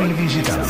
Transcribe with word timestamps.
Territori 0.00 0.24
Digital. 0.24 0.60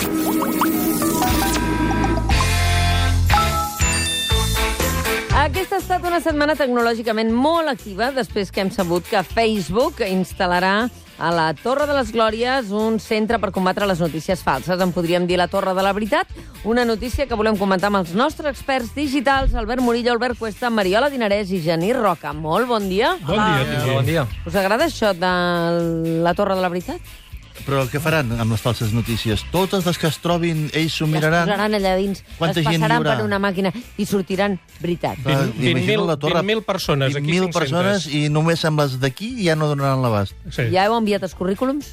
Aquesta 5.39 5.77
ha 5.77 5.79
estat 5.79 6.09
una 6.09 6.19
setmana 6.19 6.57
tecnològicament 6.59 7.31
molt 7.31 7.71
activa 7.71 8.11
després 8.17 8.51
que 8.51 8.65
hem 8.65 8.73
sabut 8.75 9.07
que 9.07 9.23
Facebook 9.23 10.03
instal·larà 10.03 10.91
a 11.21 11.31
la 11.37 11.47
Torre 11.55 11.87
de 11.87 11.95
les 11.95 12.11
Glòries 12.11 12.73
un 12.75 12.99
centre 12.99 13.39
per 13.39 13.53
combatre 13.55 13.87
les 13.87 14.03
notícies 14.03 14.43
falses. 14.43 14.83
En 14.83 14.91
podríem 14.91 15.31
dir 15.31 15.39
la 15.39 15.47
Torre 15.53 15.77
de 15.79 15.87
la 15.87 15.95
Veritat, 15.95 16.27
una 16.67 16.83
notícia 16.89 17.29
que 17.31 17.39
volem 17.39 17.61
comentar 17.61 17.93
amb 17.93 18.03
els 18.03 18.17
nostres 18.19 18.51
experts 18.51 18.97
digitals, 18.99 19.55
Albert 19.55 19.87
Murillo, 19.87 20.11
Albert 20.17 20.43
Cuesta, 20.43 20.75
Mariola 20.75 21.13
Dinarès 21.13 21.55
i 21.55 21.63
Genís 21.63 21.95
Roca. 21.95 22.35
Molt 22.35 22.67
bon 22.67 22.91
dia. 22.91 23.15
Bon 23.23 23.39
dia. 23.39 23.83
Bon 23.95 24.15
dia. 24.15 24.29
Us 24.43 24.59
agrada 24.59 24.91
això 24.91 25.15
de 25.15 25.35
la 26.27 26.35
Torre 26.35 26.59
de 26.59 26.67
la 26.67 26.75
Veritat? 26.75 27.20
Però 27.67 27.85
què 27.91 28.01
faran 28.03 28.33
amb 28.41 28.53
les 28.55 28.61
falses 28.63 28.93
notícies? 28.97 29.43
Totes 29.53 29.85
les 29.87 29.99
que 30.01 30.09
es 30.09 30.19
trobin, 30.19 30.69
ells 30.75 30.95
s'ho 30.97 31.07
miraran? 31.07 31.47
Les 31.47 31.55
posaran 31.55 31.75
allà 31.79 31.97
dins, 31.99 32.23
Quanta 32.39 32.59
les 32.61 32.67
passaran 32.67 33.03
per 33.05 33.19
una 33.25 33.39
màquina 33.39 33.73
i 34.01 34.07
sortiran 34.07 34.59
veritat. 34.81 35.19
Va, 35.25 35.43
Vint- 35.43 35.55
vint 35.57 35.71
imagino 35.77 36.01
mil- 36.03 36.07
la 36.09 36.17
torre- 36.17 36.41
vint 36.41 36.47
mil 36.47 36.63
persones, 36.63 37.15
aquí 37.15 37.27
20.000 37.27 37.51
500. 37.53 37.61
persones 37.61 38.07
i 38.07 38.29
només 38.29 38.65
amb 38.65 38.81
les 38.81 38.99
d'aquí 39.01 39.45
ja 39.45 39.55
no 39.57 39.69
donaran 39.69 40.03
l'abast. 40.03 40.35
Sí. 40.51 40.71
Ja 40.73 40.87
heu 40.89 40.97
enviat 40.97 41.23
els 41.23 41.35
currículums? 41.35 41.93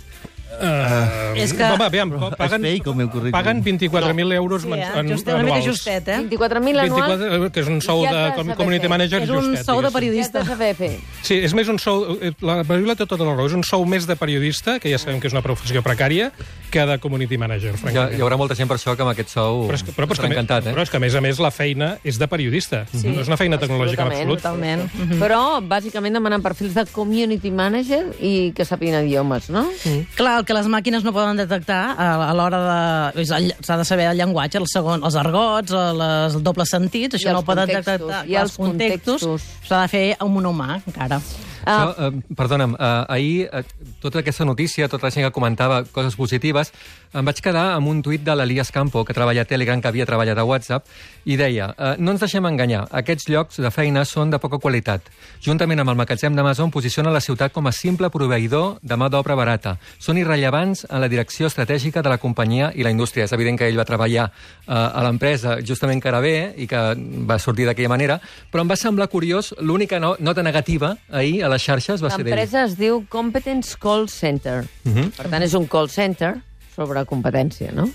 Uh, 0.60 1.36
És 1.38 1.54
que- 1.54 1.64
Home, 1.64 1.84
aviam, 1.86 2.10
paguen, 2.38 2.66
És 2.66 2.72
fake, 2.80 2.90
el 2.90 2.96
meu 2.96 3.10
currículum. 3.10 3.32
paguen 3.32 3.64
24.000 3.64 4.32
euros 4.34 4.64
Sí, 4.64 4.72
eh? 4.74 4.88
en, 4.96 5.08
Just, 5.10 5.28
una 5.28 5.38
mica 5.44 5.56
anuals. 5.58 5.66
justet, 5.66 6.08
eh? 6.08 6.18
24.000 6.30 6.80
anuals? 6.80 7.20
24, 7.20 7.52
que 7.52 7.60
és 7.60 7.68
un 7.68 7.82
sou 7.82 8.02
de 8.04 8.32
com, 8.36 8.48
community 8.56 8.82
fer. 8.82 8.90
manager 8.90 9.22
És 9.22 9.30
un 9.30 9.44
justet. 9.52 9.66
sou 9.66 9.82
de. 9.82 9.88
Ja 9.88 9.94
periodista. 9.94 10.40
t'has 10.44 10.58
de 10.60 10.74
fer. 10.74 11.00
Sí, 11.22 11.36
és 11.36 11.54
més 11.54 11.68
un 11.68 11.78
sou... 11.80 12.18
eh, 12.22 12.32
La 12.42 12.64
Mariola 12.64 12.96
té 12.96 13.06
tota 13.06 13.24
la 13.24 13.36
raó. 13.36 13.46
És 13.48 13.54
un 13.54 13.64
sou 13.64 13.86
més 13.86 14.08
de 14.08 14.16
periodista, 14.16 14.80
que 14.80 14.90
ja 14.90 14.98
sabem 14.98 15.20
que 15.20 15.28
és 15.28 15.34
una 15.34 15.42
professió 15.42 15.82
precària, 15.84 16.32
que 16.72 16.86
de 16.86 16.98
community 17.00 17.38
manager, 17.38 17.72
Hi, 17.72 17.74
ha, 17.76 17.78
francament. 17.78 18.18
hi 18.18 18.22
haurà 18.22 18.38
molta 18.38 18.56
gent 18.56 18.68
per 18.68 18.78
això 18.78 18.96
que 18.96 19.02
amb 19.04 19.12
aquest 19.12 19.30
sou 19.30 19.68
Però 19.68 19.74
és, 19.76 19.84
que, 19.84 19.92
però, 19.92 20.08
però, 20.08 20.14
és 20.14 20.20
que, 20.20 20.28
encantat, 20.28 20.64
però 20.66 20.80
eh? 20.80 20.84
és 20.84 20.90
que, 20.90 20.98
a 20.98 21.00
més 21.00 21.16
a 21.16 21.22
més, 21.22 21.40
la 21.40 21.52
feina 21.52 21.98
és 22.04 22.18
de 22.20 22.28
periodista. 22.28 22.86
Sí. 22.92 23.08
No 23.08 23.22
és 23.22 23.28
una 23.28 23.38
feina 23.38 23.58
tecnològica 23.60 24.02
en 24.04 24.12
absolut. 24.12 24.38
Totalment. 24.42 24.90
Però, 25.20 25.62
bàsicament, 25.62 26.14
demanen 26.14 26.42
perfils 26.42 26.74
de 26.74 26.86
community 26.92 27.52
manager 27.52 28.16
i 28.22 28.52
que 28.56 28.66
sàpiguen 28.66 29.06
idiomes, 29.06 29.50
no? 29.50 29.68
Clar, 30.16 30.40
el 30.40 30.46
que 30.48 30.56
les 30.56 30.70
màquines 30.72 31.04
no 31.04 31.12
poden 31.16 31.40
detectar 31.42 31.82
a, 31.94 32.08
a 32.30 32.32
l'hora 32.38 32.62
de... 32.64 33.26
S'ha 33.28 33.78
de 33.82 33.86
saber 33.88 34.08
el 34.12 34.22
llenguatge, 34.22 34.62
el 34.62 34.70
segon, 34.72 35.04
els 35.08 35.18
argots, 35.20 35.76
les, 35.76 36.38
els 36.38 36.40
dobles 36.46 36.72
sentits, 36.72 37.20
això 37.20 37.36
no 37.36 37.44
ho 37.44 37.48
poden 37.48 37.68
detectar. 37.70 38.24
i 38.30 38.40
els 38.40 38.56
contextos. 38.58 39.28
S'ha 39.68 39.84
de 39.84 39.92
fer 39.92 40.06
amb 40.24 40.40
un 40.40 40.50
humà, 40.54 40.80
encara. 40.88 41.20
Ah, 41.68 41.92
Això, 41.92 42.08
eh, 42.08 42.36
perdona'm, 42.36 42.76
eh, 42.80 43.06
ahir 43.10 43.50
eh, 43.52 43.64
tota 44.00 44.20
aquesta 44.20 44.46
notícia, 44.46 44.88
tota 44.88 45.08
la 45.08 45.12
gent 45.12 45.26
que 45.26 45.34
comentava 45.36 45.82
coses 45.84 46.16
positives, 46.16 46.72
em 47.14 47.26
vaig 47.28 47.42
quedar 47.44 47.74
amb 47.74 47.90
un 47.92 48.00
tuit 48.02 48.24
de 48.24 48.36
l'Elias 48.36 48.72
Campo, 48.72 49.04
que 49.04 49.14
treballa 49.14 49.44
a 49.44 49.50
Telegram, 49.50 49.82
que 49.82 49.90
havia 49.90 50.06
treballat 50.06 50.38
a 50.38 50.46
WhatsApp, 50.48 50.88
i 51.26 51.36
deia, 51.36 51.74
eh, 51.78 51.96
no 52.00 52.14
ens 52.14 52.24
deixem 52.24 52.46
enganyar, 52.48 52.86
aquests 52.92 53.28
llocs 53.28 53.60
de 53.60 53.72
feina 53.72 54.06
són 54.06 54.32
de 54.32 54.40
poca 54.40 54.62
qualitat. 54.64 55.12
Juntament 55.44 55.84
amb 55.84 55.92
el 55.92 56.00
magatzem 56.00 56.36
d'Amazon 56.36 56.72
posicionen 56.72 57.12
la 57.12 57.20
ciutat 57.20 57.52
com 57.52 57.68
a 57.68 57.74
simple 57.76 58.10
proveïdor 58.10 58.78
de 58.82 58.96
mà 58.96 59.10
d'obra 59.12 59.36
barata. 59.36 59.76
Són 60.00 60.18
irrellevants 60.18 60.86
en 60.90 61.04
la 61.04 61.12
direcció 61.12 61.48
estratègica 61.52 62.02
de 62.02 62.10
la 62.10 62.18
companyia 62.18 62.72
i 62.76 62.84
la 62.84 62.92
indústria. 62.96 63.26
És 63.26 63.36
evident 63.36 63.60
que 63.60 63.68
ell 63.68 63.80
va 63.80 63.86
treballar 63.86 64.30
eh, 64.32 64.72
a 64.72 65.04
l'empresa 65.04 65.58
justament 65.60 66.02
que 66.02 66.08
era 66.08 66.24
bé 66.24 66.54
i 66.56 66.68
que 66.68 66.82
va 67.28 67.40
sortir 67.40 67.68
d'aquella 67.68 67.92
manera, 67.92 68.22
però 68.52 68.64
em 68.64 68.72
va 68.72 68.80
semblar 68.80 69.10
curiós, 69.12 69.54
l'única 69.60 70.00
no, 70.00 70.16
nota 70.20 70.44
negativa 70.44 70.96
ahir 71.12 71.44
a 71.44 71.50
les 71.58 71.66
xarxes 71.66 72.04
va 72.04 72.12
ser 72.14 72.22
d'ell. 72.24 72.34
L'empresa 72.36 72.64
es 72.68 72.78
diu 72.80 73.02
Competence 73.10 73.78
Call 73.82 74.08
Center. 74.14 74.62
Mhm. 74.86 75.12
Per 75.18 75.30
tant, 75.32 75.44
és 75.44 75.56
un 75.58 75.66
call 75.68 75.90
center 75.90 76.36
sobre 76.76 77.04
competència, 77.10 77.74
no? 77.74 77.90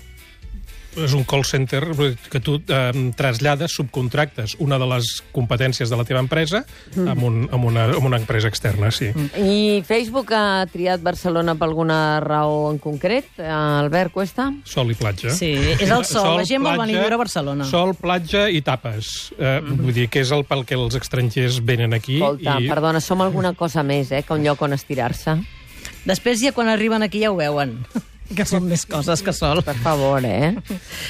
És 0.99 1.13
un 1.17 1.23
call 1.25 1.45
center 1.47 1.81
que 2.29 2.41
tu 2.43 2.59
eh, 2.61 2.91
trasllades, 3.17 3.73
subcontractes 3.73 4.57
una 4.63 4.77
de 4.81 4.87
les 4.91 5.09
competències 5.33 5.89
de 5.89 5.97
la 5.97 6.05
teva 6.05 6.21
empresa 6.21 6.63
amb, 6.95 7.23
un, 7.23 7.39
amb, 7.51 7.65
una, 7.71 7.85
amb 7.95 8.05
una 8.09 8.19
empresa 8.21 8.49
externa, 8.51 8.91
sí. 8.93 9.09
I 9.39 9.81
Facebook 9.87 10.33
ha 10.35 10.65
triat 10.71 11.01
Barcelona 11.03 11.55
per 11.57 11.67
alguna 11.69 12.19
raó 12.23 12.71
en 12.71 12.79
concret? 12.83 13.31
Albert 13.39 14.13
Cuesta? 14.13 14.49
Sol 14.69 14.93
i 14.93 14.97
platja. 14.99 15.33
Sí, 15.33 15.53
és 15.55 15.89
el 15.89 16.05
sol. 16.05 16.37
La 16.37 16.45
gent 16.47 16.63
vol 16.65 16.77
venir 16.81 16.99
a 16.99 17.05
viure 17.07 17.17
a 17.17 17.21
Barcelona. 17.23 17.67
Sol, 17.69 17.95
platja 17.99 18.45
i 18.49 18.61
tapes. 18.65 19.33
Eh, 19.39 19.59
Vull 19.63 19.93
dir 19.95 20.07
que 20.11 20.21
és 20.23 20.31
el 20.35 20.45
pel 20.47 20.63
que 20.67 20.77
els 20.77 20.95
estrangers 20.99 21.59
venen 21.65 21.95
aquí. 21.97 22.19
Escolta, 22.21 22.57
i... 22.61 22.69
perdona, 22.71 23.01
som 23.03 23.21
alguna 23.25 23.53
cosa 23.57 23.83
més, 23.83 24.11
eh, 24.13 24.23
que 24.23 24.35
un 24.35 24.45
lloc 24.45 24.61
on 24.63 24.75
estirar-se. 24.77 25.37
Després 26.07 26.41
ja 26.43 26.51
quan 26.55 26.69
arriben 26.71 27.03
aquí 27.03 27.23
ja 27.23 27.31
ho 27.31 27.37
veuen, 27.39 27.77
que 28.35 28.45
són 28.47 28.63
més 28.69 28.85
coses 28.89 29.21
que 29.21 29.33
sol. 29.35 29.61
Per 29.63 29.75
favor, 29.83 30.23
eh? 30.25 30.55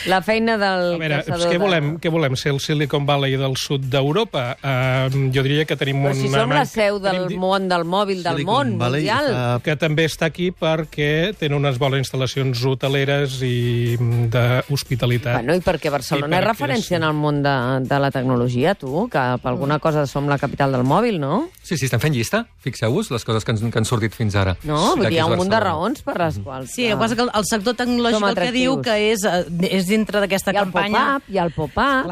La 0.10 0.22
feina 0.26 0.58
del 0.58 0.96
A 0.96 0.98
veure, 0.98 1.20
caçador 1.24 1.48
què 1.48 1.58
de- 1.58 1.62
volem, 1.62 1.92
què 2.02 2.10
volem? 2.12 2.36
Ser 2.36 2.52
el 2.52 2.60
Silicon 2.60 3.06
Valley 3.06 3.38
del 3.38 3.56
sud 3.58 3.86
d'Europa? 3.92 4.58
Uh, 4.64 5.30
jo 5.36 5.44
diria 5.46 5.66
que 5.66 5.78
tenim 5.78 6.02
Però 6.04 6.12
un... 6.12 6.20
si 6.20 6.28
som 6.32 6.40
la 6.50 6.60
manc- 6.64 6.72
seu 6.74 7.00
del 7.00 7.22
tenim 7.28 7.40
món 7.40 7.70
del 7.70 7.86
mòbil 7.86 8.24
del 8.26 8.42
Silicon 8.42 8.74
món 8.74 8.78
Valley 8.82 9.04
mundial. 9.06 9.30
fa- 9.34 9.62
que 9.64 9.76
també 9.78 10.06
està 10.10 10.28
aquí 10.32 10.50
perquè 10.52 11.36
tenen 11.38 11.60
unes 11.62 11.78
bones 11.80 12.04
instal·lacions 12.08 12.64
hoteleres 12.66 13.40
i 13.46 13.96
d'hospitalitat. 14.34 15.36
Bueno, 15.40 15.56
i 15.56 15.62
perquè 15.64 15.92
Barcelona 15.94 16.28
I 16.28 16.40
és 16.40 16.44
perquè 16.44 16.52
referència 16.52 16.98
és- 16.98 17.02
en 17.02 17.08
el 17.08 17.14
món 17.14 17.42
de, 17.44 17.56
de 17.88 18.00
la 18.00 18.12
tecnologia, 18.12 18.76
tu, 18.76 19.08
que 19.12 19.24
per 19.42 19.52
alguna 19.52 19.80
cosa 19.80 20.06
som 20.08 20.28
la 20.30 20.38
capital 20.38 20.72
del 20.72 20.84
mòbil, 20.84 21.20
no? 21.20 21.50
Sí, 21.64 21.78
sí, 21.78 21.86
estem 21.86 22.00
fent 22.04 22.16
llista. 22.16 22.44
Fixeu-vos 22.64 23.12
les 23.12 23.24
coses 23.24 23.46
que, 23.46 23.52
ens, 23.56 23.62
que 23.64 23.80
han 23.80 23.86
sortit 23.86 24.14
fins 24.16 24.36
ara. 24.36 24.56
No, 24.64 24.96
vull 24.96 25.04
D'aquí 25.08 25.16
dir, 25.16 25.20
hi 25.20 25.24
ha 25.24 25.28
és 25.28 25.32
un 25.32 25.38
munt 25.44 25.52
de 25.54 25.60
raons 25.64 26.02
per 26.04 26.18
les 26.20 26.40
quals... 26.44 26.72
Sí, 26.74 26.88
passa 27.04 27.18
que 27.20 27.26
el- 27.28 27.46
sector 27.50 27.76
tecnològic 27.80 28.24
el 28.30 28.36
que 28.40 28.52
diu 28.56 28.78
que 28.82 28.96
és, 29.12 29.24
eh, 29.28 29.44
és 29.70 29.88
dintre 29.92 30.22
d'aquesta 30.24 30.52
Hi 30.54 30.58
ha 30.58 30.64
el 30.64 30.72
campanya... 30.72 31.04
pop-up, 31.20 31.38
ha 31.38 31.44
el 31.46 31.54
pop-up. 31.54 32.10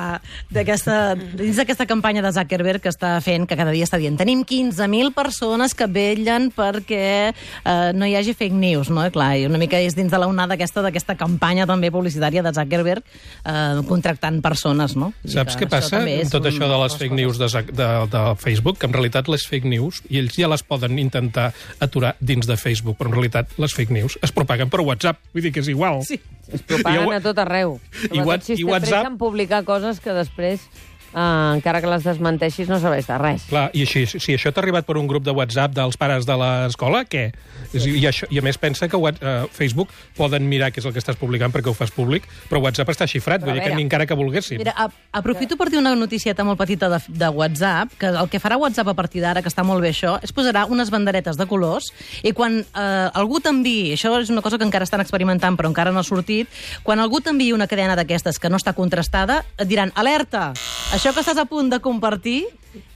Dins 1.40 1.58
d'aquesta 1.58 1.86
campanya 1.90 2.22
de 2.26 2.32
Zuckerberg 2.36 2.82
que 2.84 2.92
està 2.92 3.16
fent, 3.24 3.48
que 3.50 3.58
cada 3.60 3.72
dia 3.74 3.86
està 3.88 3.98
dient 4.02 4.18
tenim 4.20 4.44
15.000 4.48 5.14
persones 5.16 5.74
que 5.78 5.88
vetllen 5.92 6.50
perquè 6.56 7.32
eh, 7.32 7.92
no 7.96 8.06
hi 8.08 8.16
hagi 8.20 8.34
fake 8.38 8.56
news, 8.58 8.90
no? 8.94 9.04
Clar, 9.12 9.32
i 9.42 9.46
una 9.48 9.60
mica 9.62 9.80
és 9.82 9.96
dins 9.98 10.12
de 10.12 10.20
la 10.22 10.28
onada 10.30 10.56
aquesta 10.58 10.84
d'aquesta 10.86 11.16
campanya 11.20 11.66
també 11.70 11.92
publicitària 11.94 12.44
de 12.46 12.54
Zuckerberg 12.56 13.04
eh, 13.46 13.82
contractant 13.88 14.42
persones, 14.44 14.96
no? 15.00 15.12
I 15.24 15.34
Saps 15.38 15.58
què 15.60 15.68
passa 15.72 16.02
amb 16.02 16.32
tot 16.32 16.44
un- 16.46 16.52
això 16.52 16.68
de 16.70 16.82
les 16.84 16.98
fake 17.00 17.18
news 17.18 17.40
de, 17.42 17.50
de, 17.72 17.90
de 18.12 18.24
Facebook? 18.42 18.78
Que 18.82 18.90
en 18.90 18.94
realitat 18.98 19.30
les 19.32 19.46
fake 19.48 19.68
news, 19.72 20.02
i 20.10 20.20
ells 20.22 20.36
ja 20.38 20.50
les 20.52 20.64
poden 20.68 20.98
intentar 21.00 21.52
aturar 21.80 22.16
dins 22.20 22.48
de 22.50 22.58
Facebook, 22.58 22.98
però 23.00 23.12
en 23.12 23.18
realitat 23.20 23.56
les 23.62 23.74
fake 23.74 23.94
news 23.96 24.18
es 24.22 24.32
propaguen 24.36 24.70
per 24.70 24.81
WhatsApp. 24.82 25.20
Vull 25.34 25.44
dir 25.44 25.52
que 25.54 25.60
és 25.64 25.68
igual. 25.72 26.02
Sí. 26.06 26.20
Es 26.52 26.62
propaguen 26.68 27.14
a 27.16 27.22
tot 27.24 27.38
arreu. 27.40 27.78
I 27.80 28.08
Sobretot 28.08 28.26
What- 28.28 28.44
si 28.44 28.54
i 28.60 28.64
WhatsApp- 28.68 29.08
en 29.08 29.18
publicar 29.18 29.64
coses 29.64 30.00
que 30.04 30.12
després, 30.12 30.66
eh, 31.14 31.56
encara 31.56 31.82
que 31.82 31.90
les 31.92 32.04
desmenteixis, 32.04 32.70
no 32.70 32.80
serveix 32.80 33.08
de 33.08 33.18
res. 33.18 33.46
Clar, 33.50 33.70
i 33.74 33.84
així, 33.86 34.06
si 34.08 34.36
això 34.36 34.52
t'ha 34.54 34.62
arribat 34.64 34.86
per 34.86 34.98
un 34.98 35.08
grup 35.08 35.24
de 35.24 35.32
WhatsApp 35.36 35.74
dels 35.76 35.98
pares 35.98 36.26
de 36.26 36.38
l'escola, 36.38 37.04
què? 37.06 37.32
És, 37.74 37.86
i, 37.86 38.02
això, 38.08 38.28
I 38.32 38.40
a 38.40 38.46
més 38.46 38.58
pensa 38.58 38.88
que 38.92 38.98
What- 38.98 39.22
eh, 39.22 39.46
Facebook 39.52 39.90
poden 40.18 40.48
mirar 40.50 40.72
què 40.72 40.80
és 40.82 40.86
el 40.86 40.94
que 40.94 41.00
estàs 41.00 41.18
publicant 41.18 41.52
perquè 41.54 41.72
ho 41.72 41.74
fas 41.74 41.92
públic, 41.92 42.28
però 42.50 42.62
WhatsApp 42.62 42.90
està 42.94 43.08
xifrat, 43.08 43.42
Però 43.42 43.52
vull 43.52 43.60
dir 43.60 43.68
que 43.68 43.76
ni 43.76 43.86
encara 43.88 44.06
que 44.06 44.14
volguessin. 44.18 44.58
Mira, 44.62 44.74
a, 44.78 44.90
aprofito 45.18 45.58
per 45.58 45.70
dir 45.72 45.80
una 45.80 45.96
noticieta 45.96 46.44
molt 46.44 46.60
petita 46.60 46.90
de, 46.92 47.00
de 47.08 47.30
WhatsApp, 47.30 47.96
que 47.98 48.12
el 48.12 48.30
que 48.30 48.40
farà 48.40 48.58
WhatsApp 48.62 48.92
a 48.92 48.94
partir 48.94 49.22
d'ara, 49.24 49.42
que 49.42 49.50
està 49.50 49.64
molt 49.64 49.82
bé 49.82 49.90
això, 49.96 50.18
és 50.22 50.34
posarà 50.36 50.66
unes 50.68 50.92
banderetes 50.94 51.38
de 51.40 51.48
colors 51.48 51.92
i 52.24 52.34
quan 52.38 52.60
eh, 52.62 53.10
algú 53.18 53.40
t'enviï, 53.42 53.96
això 53.96 54.14
és 54.22 54.30
una 54.30 54.42
cosa 54.46 54.60
que 54.60 54.68
encara 54.68 54.86
estan 54.86 55.02
experimentant 55.02 55.58
però 55.58 55.72
encara 55.72 55.92
no 55.92 56.00
ha 56.00 56.04
sortit, 56.04 56.48
quan 56.84 57.00
algú 57.00 57.22
t'enviï 57.24 57.54
una 57.56 57.68
cadena 57.68 57.96
d'aquestes 57.98 58.38
que 58.38 58.50
no 58.52 58.60
està 58.62 58.74
contrastada, 58.78 59.40
et 59.58 59.68
diran, 59.68 59.92
alerta, 59.96 60.52
això 60.94 61.01
que 61.10 61.24
estàs 61.24 61.40
a 61.42 61.48
punt 61.50 61.72
de 61.72 61.80
compartir 61.82 62.44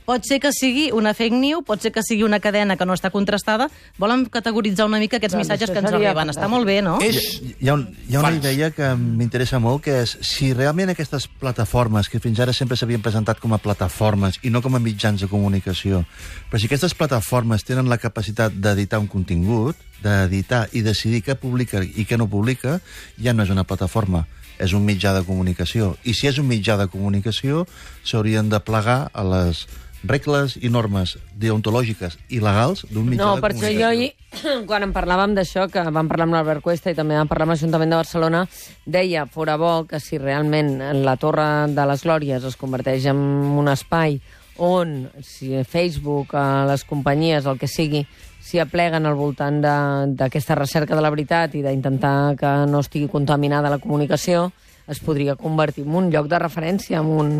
pot 0.06 0.22
ser 0.24 0.38
que 0.40 0.52
sigui 0.54 0.92
una 0.94 1.16
fake 1.18 1.36
news, 1.36 1.66
pot 1.66 1.82
ser 1.82 1.92
que 1.92 2.04
sigui 2.06 2.24
una 2.24 2.40
cadena 2.40 2.78
que 2.78 2.86
no 2.86 2.94
està 2.94 3.10
contrastada. 3.10 3.68
Volen 3.98 4.28
categoritzar 4.30 4.86
una 4.86 5.00
mica 5.02 5.18
aquests 5.18 5.34
Doncs 5.34 5.42
missatges 5.42 5.72
això 5.72 5.74
que 5.74 5.82
ens 5.82 5.90
arriben. 5.92 6.32
Està 6.32 6.50
molt 6.52 6.70
bé, 6.70 6.78
no? 6.86 7.00
És... 7.02 7.18
Hi 7.42 7.72
ha, 7.72 7.74
un, 7.74 7.88
hi 8.06 8.16
ha 8.16 8.22
una 8.22 8.36
idea 8.38 8.70
que 8.76 8.92
m'interessa 9.00 9.60
molt, 9.64 9.82
que 9.88 9.98
és 10.04 10.16
si 10.22 10.52
realment 10.54 10.94
aquestes 10.94 11.26
plataformes, 11.42 12.10
que 12.12 12.22
fins 12.22 12.40
ara 12.40 12.54
sempre 12.54 12.78
s'havien 12.78 13.02
presentat 13.02 13.42
com 13.42 13.58
a 13.58 13.62
plataformes 13.62 14.38
i 14.46 14.54
no 14.54 14.62
com 14.62 14.78
a 14.78 14.84
mitjans 14.84 15.26
de 15.26 15.32
comunicació, 15.32 16.06
però 16.52 16.62
si 16.62 16.70
aquestes 16.70 16.94
plataformes 16.94 17.66
tenen 17.66 17.90
la 17.90 17.98
capacitat 17.98 18.54
d'editar 18.54 19.02
un 19.02 19.10
contingut, 19.10 19.82
d'editar 20.06 20.68
i 20.78 20.86
decidir 20.86 21.24
què 21.26 21.40
publica 21.40 21.82
i 21.82 22.06
què 22.06 22.20
no 22.22 22.30
publica, 22.30 22.78
ja 23.18 23.34
no 23.34 23.44
és 23.44 23.54
una 23.54 23.66
plataforma, 23.66 24.28
és 24.60 24.74
un 24.74 24.86
mitjà 24.86 25.14
de 25.18 25.24
comunicació. 25.28 25.96
I 26.04 26.14
si 26.14 26.28
és 26.28 26.38
un 26.40 26.48
mitjà 26.48 26.78
de 26.78 26.88
comunicació, 26.88 27.66
s'haurien 28.04 28.50
de 28.50 28.60
plegar 28.60 29.10
a 29.14 29.24
les 29.24 29.66
regles 30.06 30.54
i 30.62 30.70
normes 30.70 31.16
deontològiques 31.34 32.14
i 32.30 32.38
legals 32.40 32.84
d'un 32.92 33.08
mitjà 33.10 33.24
No, 33.26 33.36
de 33.36 33.42
per 33.42 33.50
això 33.56 33.64
comunicació. 33.64 33.80
jo 33.80 33.88
ahir, 33.90 34.66
quan 34.70 34.84
en 34.86 34.94
parlàvem 34.94 35.34
d'això, 35.34 35.66
que 35.74 35.82
vam 35.90 36.08
parlar 36.12 36.28
amb 36.28 36.36
l'Albert 36.38 36.62
Cuesta 36.62 36.92
i 36.94 36.98
també 36.98 37.18
vam 37.18 37.28
parlar 37.32 37.48
amb 37.48 37.56
l'Ajuntament 37.56 37.90
de 37.90 38.00
Barcelona, 38.04 38.44
deia, 38.86 39.26
fora 39.26 39.58
bo 39.58 39.86
que 39.90 40.00
si 40.00 40.20
realment 40.22 40.78
la 41.04 41.16
Torre 41.18 41.68
de 41.74 41.86
les 41.90 42.04
Glòries 42.06 42.44
es 42.46 42.56
converteix 42.56 43.08
en 43.10 43.18
un 43.58 43.68
espai 43.72 44.20
on 44.58 45.10
si 45.26 45.52
Facebook, 45.68 46.36
a 46.38 46.64
les 46.70 46.86
companyies, 46.88 47.46
el 47.50 47.58
que 47.60 47.68
sigui, 47.68 48.06
s'hi 48.46 48.60
apleguen 48.62 49.08
al 49.10 49.18
voltant 49.18 49.58
d'aquesta 49.64 50.56
recerca 50.60 50.96
de 50.96 51.02
la 51.02 51.10
veritat 51.10 51.56
i 51.58 51.64
d'intentar 51.66 52.36
que 52.38 52.52
no 52.70 52.84
estigui 52.86 53.10
contaminada 53.10 53.72
la 53.74 53.82
comunicació, 53.82 54.52
es 54.88 55.02
podria 55.02 55.34
convertir 55.36 55.86
en 55.88 55.96
un 55.98 56.12
lloc 56.14 56.30
de 56.30 56.40
referència, 56.40 57.02
en 57.02 57.10
un, 57.10 57.32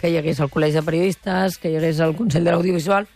que 0.00 0.08
hi 0.08 0.16
hagués 0.16 0.40
el 0.40 0.48
Col·legi 0.52 0.80
de 0.80 0.86
Periodistes, 0.86 1.58
que 1.60 1.68
hi 1.68 1.76
hagués 1.76 2.00
el 2.00 2.16
Consell 2.16 2.48
de 2.48 2.54
l'Audiovisual, 2.54 3.08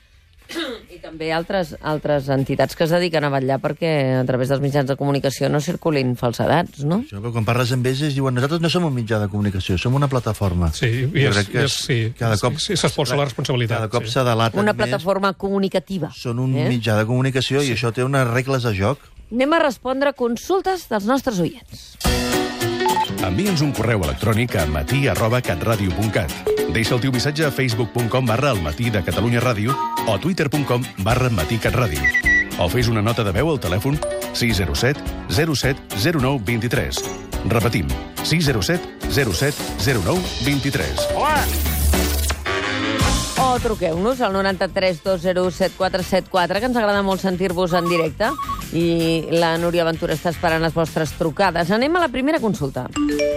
i 0.91 0.99
també 0.99 1.29
altres, 1.31 1.75
altres 1.87 2.29
entitats 2.35 2.75
que 2.75 2.83
es 2.87 2.91
dediquen 2.91 3.23
a 3.27 3.31
vetllar 3.31 3.61
perquè 3.63 3.91
a 4.19 4.25
través 4.27 4.51
dels 4.51 4.63
mitjans 4.63 4.89
de 4.89 4.97
comunicació 4.99 5.51
no 5.53 5.61
circulin 5.63 6.17
falsedats, 6.19 6.83
no? 6.83 7.03
Això, 7.05 7.21
però 7.23 7.33
quan 7.37 7.47
parles 7.47 7.71
amb 7.77 7.87
ells, 7.87 8.03
ells 8.09 8.17
diuen 8.19 8.35
nosaltres 8.35 8.63
no 8.65 8.71
som 8.73 8.89
un 8.89 8.97
mitjà 8.97 9.21
de 9.23 9.29
comunicació, 9.31 9.79
som 9.79 9.95
una 9.95 10.11
plataforma. 10.11 10.73
Sí, 10.75 10.91
i 11.07 11.27
és, 11.31 11.41
que 11.47 11.65
és, 11.69 11.79
sí, 11.87 12.01
cada 12.19 12.39
cop 12.43 12.59
sí, 12.59 12.79
s'espolsa 12.81 13.19
la 13.19 13.29
responsabilitat. 13.29 13.85
Cada 13.85 13.93
cop 13.93 14.09
sí. 14.09 14.17
s'ha 14.17 14.27
delatat 14.27 14.59
Una 14.59 14.75
més. 14.75 14.83
plataforma 14.83 15.33
comunicativa. 15.39 16.11
Són 16.17 16.43
un 16.43 16.59
eh? 16.59 16.67
mitjà 16.73 16.99
de 16.99 17.07
comunicació 17.07 17.63
i 17.63 17.75
això 17.77 17.95
té 17.95 18.07
unes 18.07 18.27
regles 18.33 18.67
de 18.67 18.75
joc. 18.75 19.07
Anem 19.31 19.55
a 19.55 19.63
respondre 19.63 20.17
consultes 20.19 20.89
dels 20.91 21.07
nostres 21.07 21.39
oients. 21.39 21.91
Envia'ns 23.27 23.63
un 23.65 23.73
correu 23.77 24.03
electrònic 24.07 24.57
a 24.61 24.67
matí 24.67 25.07
arroba 25.09 25.41
catradio.cat. 25.43 26.33
Deixa 26.75 26.95
el 26.97 27.01
teu 27.03 27.13
missatge 27.13 27.47
a 27.47 27.51
facebook.com 27.51 28.27
barra 28.27 28.53
el 28.55 28.63
matí 28.63 28.91
de 28.91 29.03
Catalunya 29.05 29.41
Ràdio 29.43 29.75
o 30.07 30.15
a 30.15 30.19
twitter.com 30.21 30.85
barra 31.05 31.31
matí 31.31 31.59
catradio. 31.59 32.03
O 32.61 32.69
fes 32.69 32.89
una 32.89 33.03
nota 33.03 33.25
de 33.25 33.33
veu 33.33 33.51
al 33.51 33.61
telèfon 33.61 33.99
607 34.33 35.01
07 35.31 35.81
09 36.21 36.43
23. 36.45 37.03
Repetim, 37.49 37.89
607 38.23 39.11
07 39.11 39.57
09 40.05 40.21
23. 40.45 41.09
O 43.41 43.59
truqueu-nos 43.59 44.21
al 44.21 44.33
93 44.33 45.03
201 45.03 45.51
7474, 45.51 46.61
que 46.61 46.69
ens 46.69 46.77
agrada 46.77 47.03
molt 47.03 47.25
sentir-vos 47.25 47.73
en 47.75 47.89
directe. 47.89 48.29
I 48.73 49.27
la 49.35 49.57
Núria 49.59 49.85
Ventura 49.87 50.15
està 50.15 50.31
esperant 50.31 50.63
les 50.63 50.75
vostres 50.75 51.13
trucades. 51.19 51.71
Anem 51.75 51.97
a 51.97 52.05
la 52.05 52.11
primera 52.13 52.41
consulta. 52.43 52.87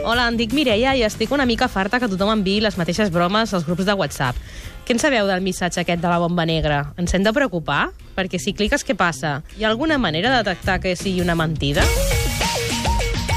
Hola, 0.05 0.27
em 0.27 0.37
dic 0.37 0.53
Mireia 0.53 0.93
i 0.95 1.03
estic 1.07 1.33
una 1.33 1.47
mica 1.49 1.69
farta 1.71 1.99
que 1.99 2.09
tothom 2.11 2.33
enviï 2.35 2.61
les 2.61 2.77
mateixes 2.77 3.09
bromes 3.13 3.53
als 3.53 3.65
grups 3.65 3.87
de 3.87 3.97
WhatsApp. 3.97 4.37
Què 4.83 4.93
en 4.93 4.99
sabeu 5.01 5.29
del 5.29 5.41
missatge 5.41 5.81
aquest 5.81 6.03
de 6.03 6.11
la 6.11 6.19
bomba 6.21 6.45
negra? 6.45 6.83
Ens 6.99 7.15
hem 7.15 7.23
de 7.23 7.33
preocupar? 7.33 7.87
Perquè 8.13 8.37
si 8.37 8.53
cliques, 8.53 8.85
què 8.85 8.97
passa? 8.99 9.39
Hi 9.57 9.63
ha 9.63 9.71
alguna 9.71 9.97
manera 9.97 10.29
de 10.29 10.43
detectar 10.43 10.81
que 10.83 10.97
sigui 10.99 11.23
una 11.23 11.39
mentida? 11.39 11.87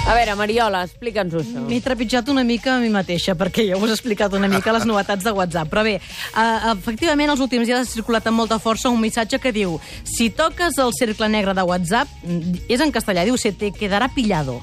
A 0.06 0.14
veure, 0.14 0.37
Mariola, 0.38 0.85
explica'ns-ho 0.87 1.41
això. 1.43 1.61
M'he 1.67 1.81
trepitjat 1.82 2.29
una 2.31 2.44
mica 2.47 2.76
a 2.76 2.79
mi 2.79 2.93
mateixa, 2.94 3.35
perquè 3.35 3.64
ja 3.67 3.75
us 3.75 3.91
he 3.91 3.97
explicat 3.97 4.37
una 4.38 4.47
mica 4.47 4.70
les 4.70 4.85
novetats 4.87 5.26
de 5.26 5.32
WhatsApp. 5.35 5.67
Però 5.73 5.82
bé, 5.82 5.97
uh, 5.99 6.76
efectivament, 6.76 7.32
els 7.32 7.43
últims 7.43 7.67
dies 7.67 7.81
ha 7.81 7.91
circulat 7.91 8.29
amb 8.31 8.38
molta 8.38 8.61
força 8.62 8.87
un 8.87 9.00
missatge 9.03 9.41
que 9.43 9.50
diu 9.50 9.81
si 10.06 10.29
toques 10.31 10.79
el 10.79 10.94
cercle 10.94 11.26
negre 11.29 11.56
de 11.58 11.64
WhatsApp, 11.67 12.12
mm, 12.23 12.69
és 12.70 12.85
en 12.87 12.94
castellà, 12.94 13.25
diu 13.26 13.35
se 13.37 13.50
te 13.50 13.73
quedarà 13.75 14.06
pillado. 14.14 14.61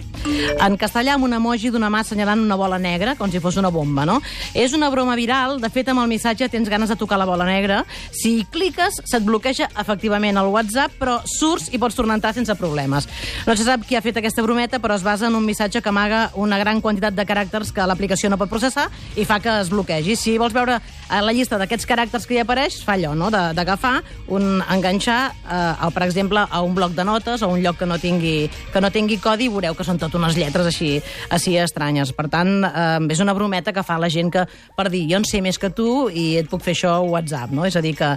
En 0.63 0.77
castellà, 0.79 1.17
amb 1.17 1.27
un 1.27 1.35
emoji 1.35 1.73
d'una 1.73 1.89
mà 1.91 1.99
assenyalant 2.05 2.39
una 2.39 2.55
bola 2.55 2.79
negra, 2.79 3.17
com 3.19 3.29
si 3.29 3.41
fos 3.43 3.57
una 3.59 3.67
bomba, 3.67 4.05
no? 4.07 4.21
És 4.55 4.71
una 4.71 4.89
broma 4.89 5.17
viral. 5.19 5.59
De 5.59 5.67
fet, 5.69 5.89
amb 5.91 5.99
el 5.99 6.07
missatge 6.07 6.47
tens 6.47 6.69
ganes 6.71 6.87
de 6.87 6.95
tocar 6.95 7.19
la 7.19 7.27
bola 7.27 7.43
negra. 7.43 7.83
Si 8.15 8.37
hi 8.37 8.45
cliques, 8.49 9.01
se't 9.03 9.25
bloqueja 9.27 9.67
efectivament 9.75 10.39
el 10.39 10.47
WhatsApp, 10.47 10.95
però 10.99 11.19
surts 11.27 11.67
i 11.73 11.81
pots 11.81 11.99
tornar 11.99 12.15
a 12.15 12.21
entrar 12.21 12.33
sense 12.33 12.55
problemes. 12.55 13.09
No 13.45 13.57
se 13.57 13.67
sap 13.67 13.83
qui 13.83 13.99
ha 13.99 14.01
fet 14.05 14.21
aquesta 14.23 14.41
brometa, 14.45 14.79
però 14.79 14.95
es 14.95 15.03
basa 15.03 15.27
en 15.27 15.32
un 15.35 15.45
missatge 15.45 15.81
que 15.81 15.89
amaga 15.89 16.29
una 16.35 16.59
gran 16.59 16.81
quantitat 16.81 17.15
de 17.15 17.25
caràcters 17.25 17.73
que 17.73 17.85
l'aplicació 17.87 18.29
no 18.29 18.37
pot 18.37 18.51
processar 18.51 18.89
i 19.15 19.25
fa 19.25 19.39
que 19.39 19.51
es 19.61 19.69
bloquegi. 19.73 20.15
Si 20.15 20.37
vols 20.37 20.53
veure 20.53 20.79
a 21.09 21.21
la 21.21 21.33
llista 21.35 21.57
d'aquests 21.59 21.87
caràcters 21.89 22.27
que 22.27 22.37
hi 22.37 22.41
apareix, 22.43 22.79
fa 22.85 22.95
allò, 22.97 23.13
no?, 23.17 23.29
d'agafar, 23.33 24.01
un 24.33 24.61
enganxar, 24.61 25.33
eh, 25.43 25.85
a, 25.85 25.89
per 25.93 26.05
exemple, 26.07 26.45
a 26.49 26.61
un 26.61 26.75
bloc 26.75 26.93
de 26.97 27.05
notes 27.07 27.43
o 27.43 27.49
un 27.53 27.61
lloc 27.63 27.79
que 27.79 27.87
no 27.89 27.97
tingui, 27.99 28.49
que 28.73 28.81
no 28.81 28.91
tingui 28.93 29.19
codi 29.21 29.47
i 29.47 29.51
veureu 29.51 29.75
que 29.75 29.85
són 29.87 29.99
tot 30.01 30.13
unes 30.15 30.37
lletres 30.37 30.67
així, 30.69 30.95
així 31.33 31.57
estranyes. 31.59 32.13
Per 32.15 32.27
tant, 32.31 32.53
eh, 32.65 32.99
és 33.13 33.23
una 33.23 33.35
brometa 33.35 33.73
que 33.73 33.83
fa 33.83 33.99
la 34.01 34.09
gent 34.09 34.31
que 34.33 34.45
per 34.77 34.89
dir 34.93 35.05
jo 35.09 35.19
en 35.19 35.27
sé 35.27 35.41
més 35.43 35.59
que 35.59 35.71
tu 35.73 36.09
i 36.09 36.37
et 36.41 36.49
puc 36.49 36.63
fer 36.63 36.75
això 36.77 36.95
a 36.97 37.03
WhatsApp, 37.03 37.51
no? 37.51 37.65
És 37.65 37.75
a 37.75 37.83
dir 37.83 37.95
que... 37.99 38.13